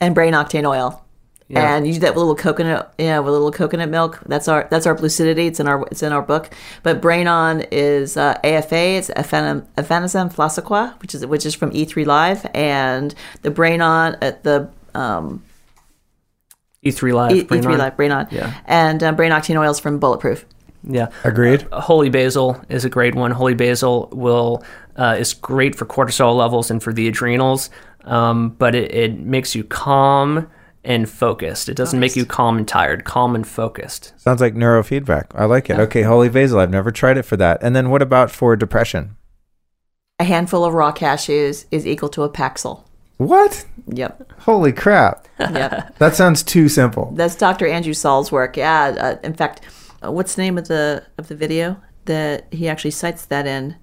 [0.00, 1.04] and brain octane oil.
[1.48, 1.76] Yeah.
[1.76, 4.18] And you do that with a little coconut, yeah, with a little coconut milk.
[4.26, 5.46] That's our that's our lucidity.
[5.46, 6.50] It's in our it's in our book.
[6.82, 8.76] But brain on is uh, AFA.
[8.76, 14.16] It's Afan- Aphanizomenon flos-aquae, which is which is from E3 Live, and the brain on
[14.20, 15.44] at the um,
[16.84, 17.32] E3 Live.
[17.32, 17.78] E- Brain E3 On.
[17.78, 18.52] Live brain on, Yeah.
[18.66, 20.44] and um, brain octane oils from Bulletproof.
[20.82, 21.08] Yeah.
[21.24, 21.66] Agreed.
[21.72, 23.30] Uh, Holy basil is a great one.
[23.32, 24.64] Holy basil will
[24.96, 27.70] uh, is great for cortisol levels and for the adrenals,
[28.04, 30.48] um, but it, it makes you calm
[30.86, 31.68] and focused.
[31.68, 33.04] It doesn't make you calm and tired.
[33.04, 34.14] Calm and focused.
[34.18, 35.26] Sounds like neurofeedback.
[35.34, 35.78] I like it.
[35.78, 36.60] Okay, holy basil.
[36.60, 37.62] I've never tried it for that.
[37.62, 39.16] And then what about for depression?
[40.18, 42.84] A handful of raw cashews is equal to a Paxil.
[43.18, 43.66] What?
[43.88, 45.26] Yep, Holy crap.
[45.38, 45.94] yep.
[45.98, 47.12] That sounds too simple.
[47.14, 47.66] That's Dr.
[47.66, 48.56] Andrew Saul's work.
[48.56, 48.94] Yeah.
[48.98, 49.62] Uh, in fact,
[50.04, 53.76] uh, what's the name of the of the video that he actually cites that in?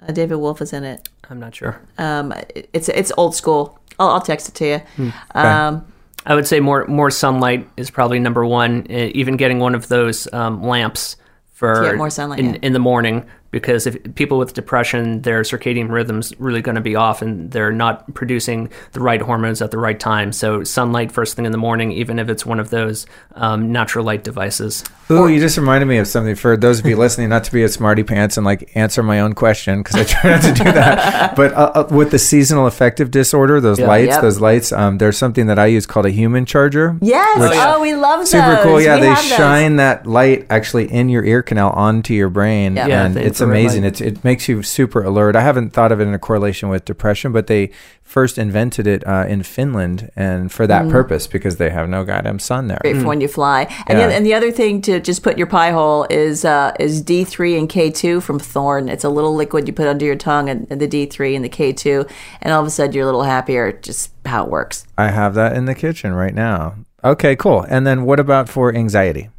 [0.00, 1.08] Uh, David Wolfe is in it.
[1.30, 1.80] I'm not sure.
[1.98, 2.32] Um,
[2.72, 3.78] it's it's old school.
[3.98, 4.78] I'll, I'll text it to you.
[4.96, 5.10] Hmm.
[5.36, 5.92] Um,
[6.24, 8.86] I would say more more sunlight is probably number one.
[8.90, 11.16] Uh, Even getting one of those um, lamps
[11.52, 12.58] for To get more sunlight, in, yeah.
[12.62, 16.96] in the morning, because if people with depression, their circadian rhythms really going to be
[16.96, 20.32] off, and they're not producing the right hormones at the right time.
[20.32, 24.04] So sunlight first thing in the morning, even if it's one of those um, natural
[24.04, 24.84] light devices.
[25.10, 27.62] Ooh, you just reminded me of something for those of you listening, not to be
[27.62, 30.64] a smarty pants and like answer my own question because I try not to do
[30.64, 31.36] that.
[31.36, 33.86] But uh, uh, with the seasonal affective disorder, those Yeah.
[33.86, 34.22] lights, Yep.
[34.22, 36.96] those lights, um, there's something that I use called a human charger.
[37.00, 37.38] yes.
[37.40, 38.30] Which- oh, we love those.
[38.30, 38.80] Super cool.
[38.80, 39.26] Yeah, We they have those.
[39.36, 42.74] shine that light actually in your ear canal onto your brain.
[42.76, 42.86] Yeah.
[42.88, 43.84] Yeah, and it's infrared amazing.
[43.84, 45.36] It's, it makes you super alert.
[45.36, 47.70] I haven't thought of it in a correlation with depression, but they
[48.02, 52.38] first invented it uh, in Finland and for that purpose because they have no goddamn
[52.38, 52.78] sun there.
[52.78, 52.82] Mm.
[52.82, 53.62] Great for when you fly.
[53.86, 54.06] And, Yeah.
[54.08, 57.02] the, and the other thing to just put in your pie hole is uh, is
[57.02, 58.88] D three and K two from Thorne.
[58.88, 61.44] It's a little liquid you put under your tongue, and, and the D three and
[61.44, 62.06] the K two,
[62.42, 63.72] and all of a sudden you're a little happier.
[63.72, 64.86] Just how it works.
[64.96, 66.74] I have that in the kitchen right now.
[67.04, 67.64] Okay, cool.
[67.68, 69.30] And then what about for anxiety?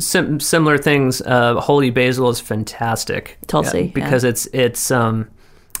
[0.00, 1.20] Sim- similar things.
[1.22, 3.38] Uh, holy basil is fantastic.
[3.46, 5.28] Tulsi, because it's it's um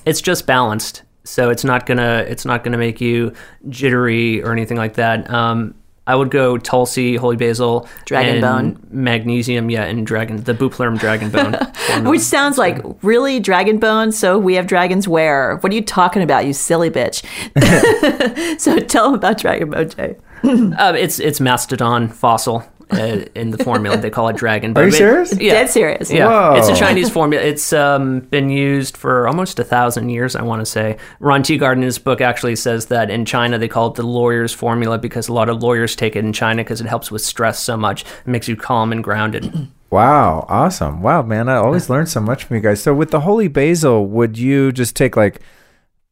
[0.04, 1.02] it's just balanced.
[1.24, 3.32] So it's not gonna it's not gonna make you
[3.68, 5.30] jittery or anything like that.
[5.30, 5.74] Um,
[6.06, 8.86] I would go Tulsi, holy basil, Dragon bone.
[8.90, 11.54] magnesium, yeah, and dragon, the Bupleurum dragon bone.
[12.04, 14.12] Which sounds like really dragon bone.
[14.12, 15.56] So we have dragons where?
[15.56, 17.24] What are you talking about, you silly bitch?
[18.60, 20.16] so tell them about dragon bone, Jay.
[20.44, 23.96] Uh, it's it's mastodon fossil uh, in the formula.
[23.96, 24.70] They call it dragon.
[24.72, 24.84] Are bone.
[24.84, 25.40] you It- serious?
[25.40, 25.52] Yeah.
[25.54, 26.10] Dead serious.
[26.10, 26.56] Yeah, Whoa.
[26.58, 27.42] it's a Chinese formula.
[27.44, 30.96] It's um, been used for almost a thousand years, I want to say.
[31.20, 34.52] Ron Teeguarden in his book actually says that in China they call it the lawyer's
[34.52, 37.58] formula because a lot of lawyers take it in China because it helps with stress
[37.58, 38.02] so much.
[38.02, 39.68] It makes you calm and grounded.
[39.90, 41.02] Wow, awesome.
[41.02, 42.82] Wow, man, I always learn so much from you guys.
[42.82, 45.40] So with the holy basil, would you just take like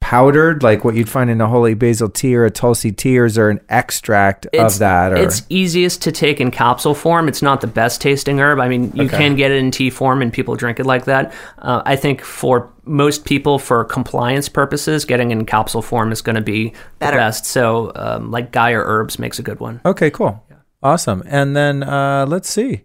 [0.02, 3.24] powdered, like what you'd find in a holy basil tea or a tulsi tea, or
[3.24, 5.12] is there an extract It's- of that?
[5.12, 7.28] Or It's easiest to take in capsule form.
[7.28, 8.58] It's not the best tasting herb.
[8.58, 9.16] I mean, you Okay.
[9.16, 11.32] can get it in tea form and people drink it like that.
[11.60, 16.34] Uh, I think for most people, for compliance purposes, getting in capsule form is going
[16.36, 17.16] to be Better.
[17.16, 17.46] the best.
[17.46, 19.80] So, um, like Gaia Herbs makes a good one.
[19.86, 20.42] okay, cool,
[20.82, 21.22] awesome.
[21.26, 22.82] And then uh, let's see.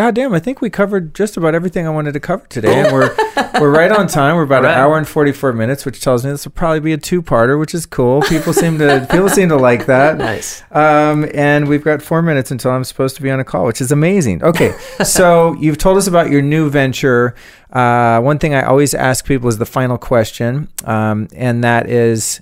[0.00, 2.90] God damn, I think we covered just about everything I wanted to cover today, and
[2.90, 3.14] we're
[3.60, 4.36] we're right on time.
[4.36, 4.72] We're about right.
[4.72, 7.20] an hour and forty four minutes, which tells me this will probably be a two
[7.20, 8.22] parter, which is cool.
[8.22, 10.16] People seem to people seem to like that.
[10.16, 10.62] Nice.
[10.70, 13.82] Um, and we've got four minutes until I'm supposed to be on a call, which
[13.82, 14.42] is amazing.
[14.42, 14.72] Okay,
[15.04, 17.34] so you've told us about your new venture.
[17.70, 22.40] Uh, one thing I always ask people is the final question, um, and that is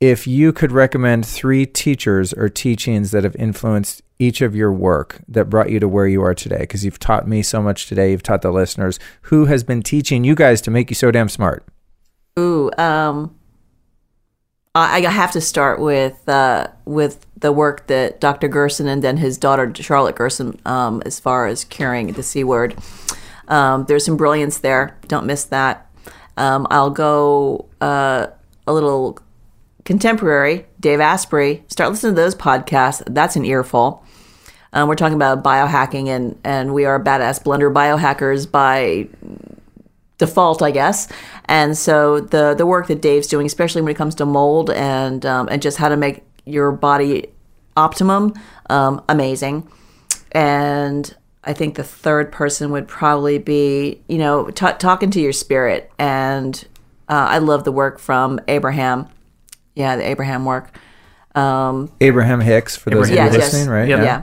[0.00, 5.20] if you could recommend three teachers or teachings that have influenced each of your work
[5.26, 8.10] that brought you to where you are today, because you've taught me so much today,
[8.10, 11.28] you've taught the listeners, who has been teaching you guys to make you so damn
[11.28, 11.66] smart?
[12.38, 13.34] Ooh, um,
[14.74, 18.46] I have to start with uh, with the work that Dr.
[18.46, 22.76] Gerson and then his daughter Charlotte Gerson, um, as far as curing the C word.
[23.48, 24.96] Um, there's some brilliance there.
[25.08, 25.90] Don't miss that.
[26.36, 28.28] Um, I'll go uh,
[28.66, 29.18] a little
[29.84, 30.66] contemporary.
[30.78, 31.64] Dave Asprey.
[31.66, 33.02] Start listening to those podcasts.
[33.06, 34.04] That's an earful.
[34.72, 39.08] Um, we're talking about biohacking, and and we are badass blender biohackers by
[40.18, 41.08] default, I guess.
[41.46, 45.26] And so the the work that Dave's doing, especially when it comes to mold and
[45.26, 47.26] um, and just how to make your body
[47.76, 48.34] optimum,
[48.68, 49.68] um, amazing.
[50.32, 51.12] And
[51.42, 55.90] I think the third person would probably be, you know, t- talking to your spirit.
[55.98, 56.64] And
[57.08, 59.08] uh, I love the work from Abraham.
[59.74, 60.76] Yeah, the Abraham work.
[61.34, 63.52] Um, Abraham Hicks, for those Abraham of you Hicks.
[63.52, 63.88] listening, right?
[63.88, 63.98] Yep.
[64.04, 64.22] yeah.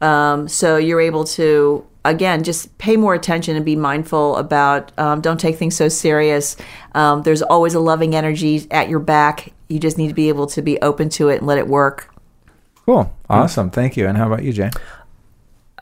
[0.00, 4.92] Um, so you're able to again just pay more attention and be mindful about.
[4.98, 6.56] Um, don't take things so serious.
[6.94, 9.52] Um, there's always a loving energy at your back.
[9.68, 12.14] You just need to be able to be open to it and let it work.
[12.86, 13.12] Cool.
[13.28, 13.70] Awesome.
[13.70, 14.06] Thank you.
[14.06, 14.70] And how about you, Jay?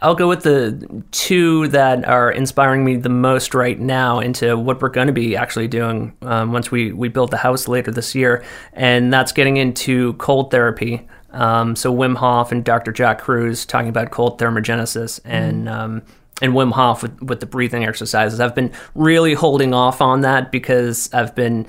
[0.02, 4.82] I'll go with the two that are inspiring me the most right now into what
[4.82, 8.14] we're going to be actually doing um, once we, we build the house later this
[8.14, 8.44] year.
[8.72, 11.06] And that's getting into cold therapy.
[11.36, 12.92] Um, so Wim Hof and Dr.
[12.92, 16.02] Jack Kruse talking about cold thermogenesis and um,
[16.42, 18.40] and Wim Hof with, with the breathing exercises.
[18.40, 21.66] I've been really holding off on that because I've been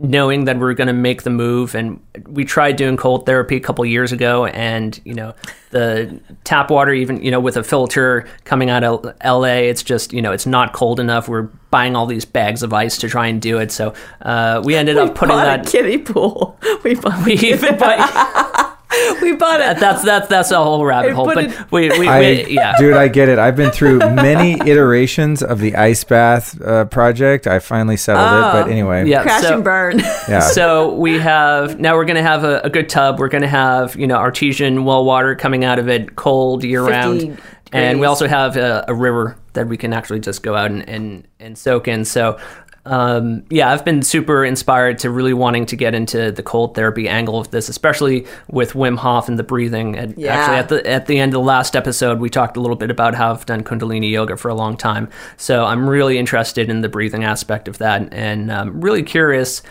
[0.00, 3.56] knowing that we are going to make the move and we tried doing cold therapy
[3.56, 5.34] a couple years ago and you know
[5.70, 10.12] the tap water even you know with a filter coming out of LA it's just
[10.12, 13.26] you know it's not cold enough we're buying all these bags of ice to try
[13.26, 13.92] and do it so
[14.22, 16.56] uh, we ended up putting bought that kiddie pool.
[16.84, 17.98] We bought, we even but
[19.22, 19.78] we bought it.
[19.78, 22.94] that's that's that's a whole rabbit hole but it- we, we, I, we yeah dude,
[22.94, 23.38] I get it.
[23.38, 27.46] I've been through many iterations of the ice bath uh, project.
[27.46, 29.98] I finally settled it, but anyway, yeah Crash so- and burn.
[30.28, 30.40] yeah.
[30.40, 33.18] So we have now we're going to have a, a good tub.
[33.18, 36.80] We're going to have you know artesian well water coming out of it, cold year
[36.84, 37.40] 50 round,
[37.72, 40.88] and we also have a, a river that we can actually just go out and
[40.88, 42.04] and, and soak in.
[42.04, 42.38] So.
[42.86, 47.08] Um, yeah, I've been super inspired to really wanting to get into the cold therapy
[47.08, 49.96] angle of this, especially with Wim Hof and the breathing.
[49.96, 50.34] And Yeah.
[50.34, 52.90] actually, at the at the end of the last episode, we talked a little bit
[52.90, 55.08] about how I've done Kundalini yoga for a long time.
[55.36, 59.62] So I'm really interested in the breathing aspect of that, and um, really curious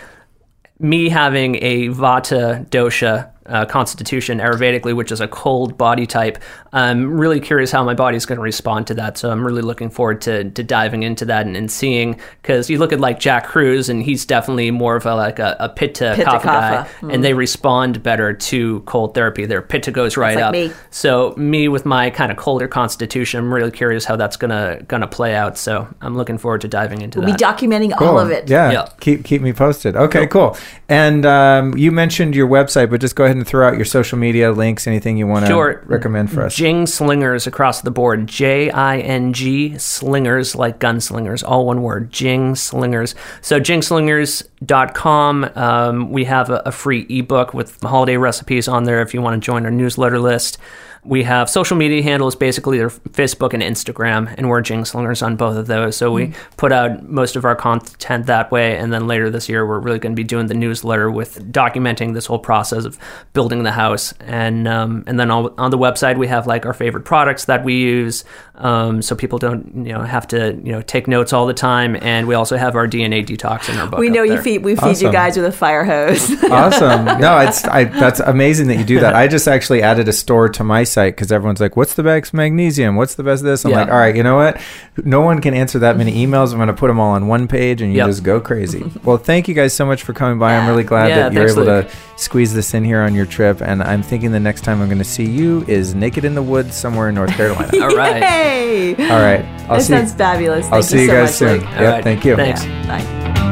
[0.80, 6.38] me having a Vata dosha uh, constitution Ayurvedically, which is a cold body type,
[6.74, 9.18] I'm really curious how my body's going to respond to that.
[9.18, 12.78] So I'm really looking forward to, to diving into that and, and seeing because you
[12.78, 16.14] look at like Jack Kruse and he's definitely more of a like a, a pitta,
[16.16, 17.14] Pitta kapha guy, kapha.
[17.14, 19.46] and they respond better to cold therapy.
[19.46, 20.52] Their pitta goes right like up.
[20.52, 20.72] me.
[20.90, 25.08] So me with my kind of colder constitution, I'm really curious how that's gonna gonna
[25.08, 25.58] play out.
[25.58, 27.58] So I'm looking forward to diving into We'll be that.
[27.58, 28.50] documenting all of it.
[28.50, 28.72] Yeah.
[28.72, 28.90] Yeah.
[29.00, 29.96] Keep keep me posted.
[29.96, 30.58] Okay, cool.
[30.90, 33.86] And um, you mentioned your website, but just go ahead ahead and throw out your
[33.86, 35.82] social media links, anything you want to Sure.
[35.86, 36.56] recommend for us.
[36.58, 38.28] Jingslingers across the board.
[38.28, 42.12] J I N G Slingers, like gunslingers, all one word.
[42.12, 43.14] Jingslingers.
[43.42, 45.50] So, jingslingers.com.
[45.56, 49.42] Um, we have a, a free ebook with holiday recipes on there if you want
[49.42, 50.58] to join our newsletter list.
[51.04, 55.58] We have social media handles, basically they're Facebook and Instagram, and we're Jingslingers on both
[55.58, 55.96] of those.
[55.96, 59.66] So we put out most of our content that way, and then later this year
[59.66, 62.98] we're really going to be doing the newsletter with documenting this whole process of
[63.34, 66.74] building the house, and um, and then on, on the website we have like our
[66.74, 68.26] favorite products that we use,
[68.56, 71.96] um, so people don't you know have to you know take notes all the time,
[72.02, 74.00] and we also have our DNA detox in our book.
[74.00, 76.44] We know you feed we feed you guys with a fire hose.
[76.46, 77.08] awesome.
[77.18, 79.16] No, it's I, that's amazing that you do that.
[79.16, 82.34] I just actually added a store to my site because everyone's like, "What's the best
[82.34, 82.96] magnesium?
[82.96, 83.82] What's the best this?" I'm Yeah.
[83.82, 84.60] like, "All right, you know what?
[85.04, 86.52] No one can answer that many emails.
[86.52, 88.08] I'm going to put them all on one page, and you Yep.
[88.08, 90.56] just go crazy." well, thank you guys so much for coming by.
[90.58, 91.88] I'm really glad Yeah, that you're able Luke.
[91.90, 93.62] to squeeze this in here on your trip.
[93.62, 96.42] And I'm thinking the next time I'm going to see you is naked in the
[96.44, 97.70] woods somewhere in North Carolina.
[97.82, 98.22] All right.
[98.22, 98.96] Yay!
[99.12, 99.94] all right, I'll that see.
[99.94, 100.62] sounds fabulous.
[100.66, 101.52] Thank I'll see you so guys much, soon.
[101.60, 101.62] Luke.
[101.64, 102.04] Yep, All right.
[102.04, 102.36] thank you.
[102.36, 102.66] Thanks.
[102.66, 102.88] Yeah,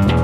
[0.08, 0.15] bye.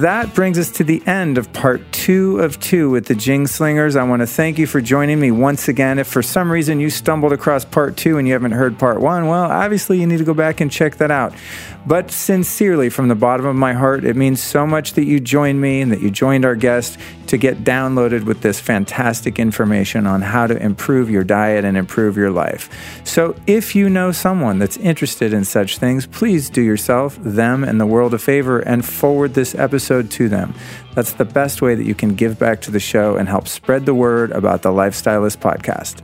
[0.00, 4.00] That brings us to the end of part two of two with the Jingslingers.
[4.00, 5.98] I want to thank you for joining me once again.
[5.98, 9.26] If for some reason you stumbled across part two and you haven't heard part one,
[9.26, 11.34] well, obviously you need to go back and check that out.
[11.86, 15.60] But sincerely, from the bottom of my heart, it means so much that you joined
[15.60, 20.20] me and that you joined our guest to get downloaded with this fantastic information on
[20.20, 22.68] how to improve your diet and improve your life.
[23.04, 27.80] So if you know someone that's interested in such things, please do yourself, them, and
[27.80, 30.54] the world a favor and forward this episode to them.
[30.94, 33.86] That's the best way that you can give back to the show and help spread
[33.86, 36.02] the word about the Lifestylist podcast.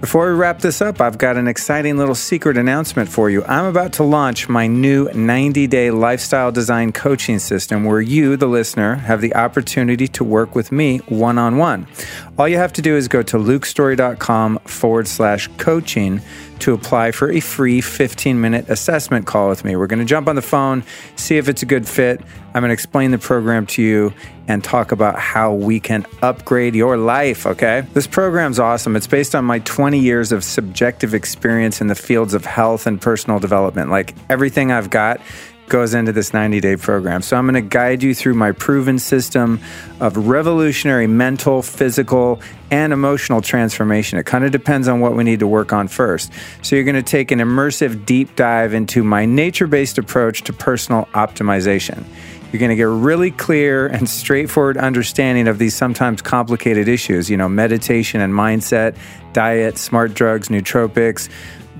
[0.00, 3.42] Before we wrap this up, I've got an exciting little secret announcement for you.
[3.44, 8.46] I'm about to launch my new 90 day lifestyle design coaching system where you, the
[8.46, 11.86] listener, have the opportunity to work with me one on one.
[12.38, 16.20] All you have to do is go to lukestory.com forward slash coaching
[16.60, 19.76] to apply for a free 15 minute assessment call with me.
[19.76, 20.84] We're going to jump on the phone,
[21.16, 22.20] see if it's a good fit.
[22.54, 24.14] I'm going to explain the program to you
[24.48, 27.84] and talk about how we can upgrade your life, okay?
[27.92, 28.96] This program's awesome.
[28.96, 33.00] It's based on my 20 years of subjective experience in the fields of health and
[33.00, 33.90] personal development.
[33.90, 35.20] Like everything I've got
[35.68, 37.22] goes into this 90 day program.
[37.22, 39.60] So I'm going to guide you through my proven system
[40.00, 42.40] of revolutionary mental, physical,
[42.70, 44.18] and emotional transformation.
[44.18, 46.32] It kind of depends on what we need to work on first.
[46.62, 50.52] So you're going to take an immersive deep dive into my nature based approach to
[50.52, 52.04] personal optimization.
[52.52, 57.28] You're going to get a really clear and straightforward understanding of these sometimes complicated issues,
[57.28, 58.96] you know, meditation and mindset,
[59.32, 61.28] diet, smart drugs, nootropics,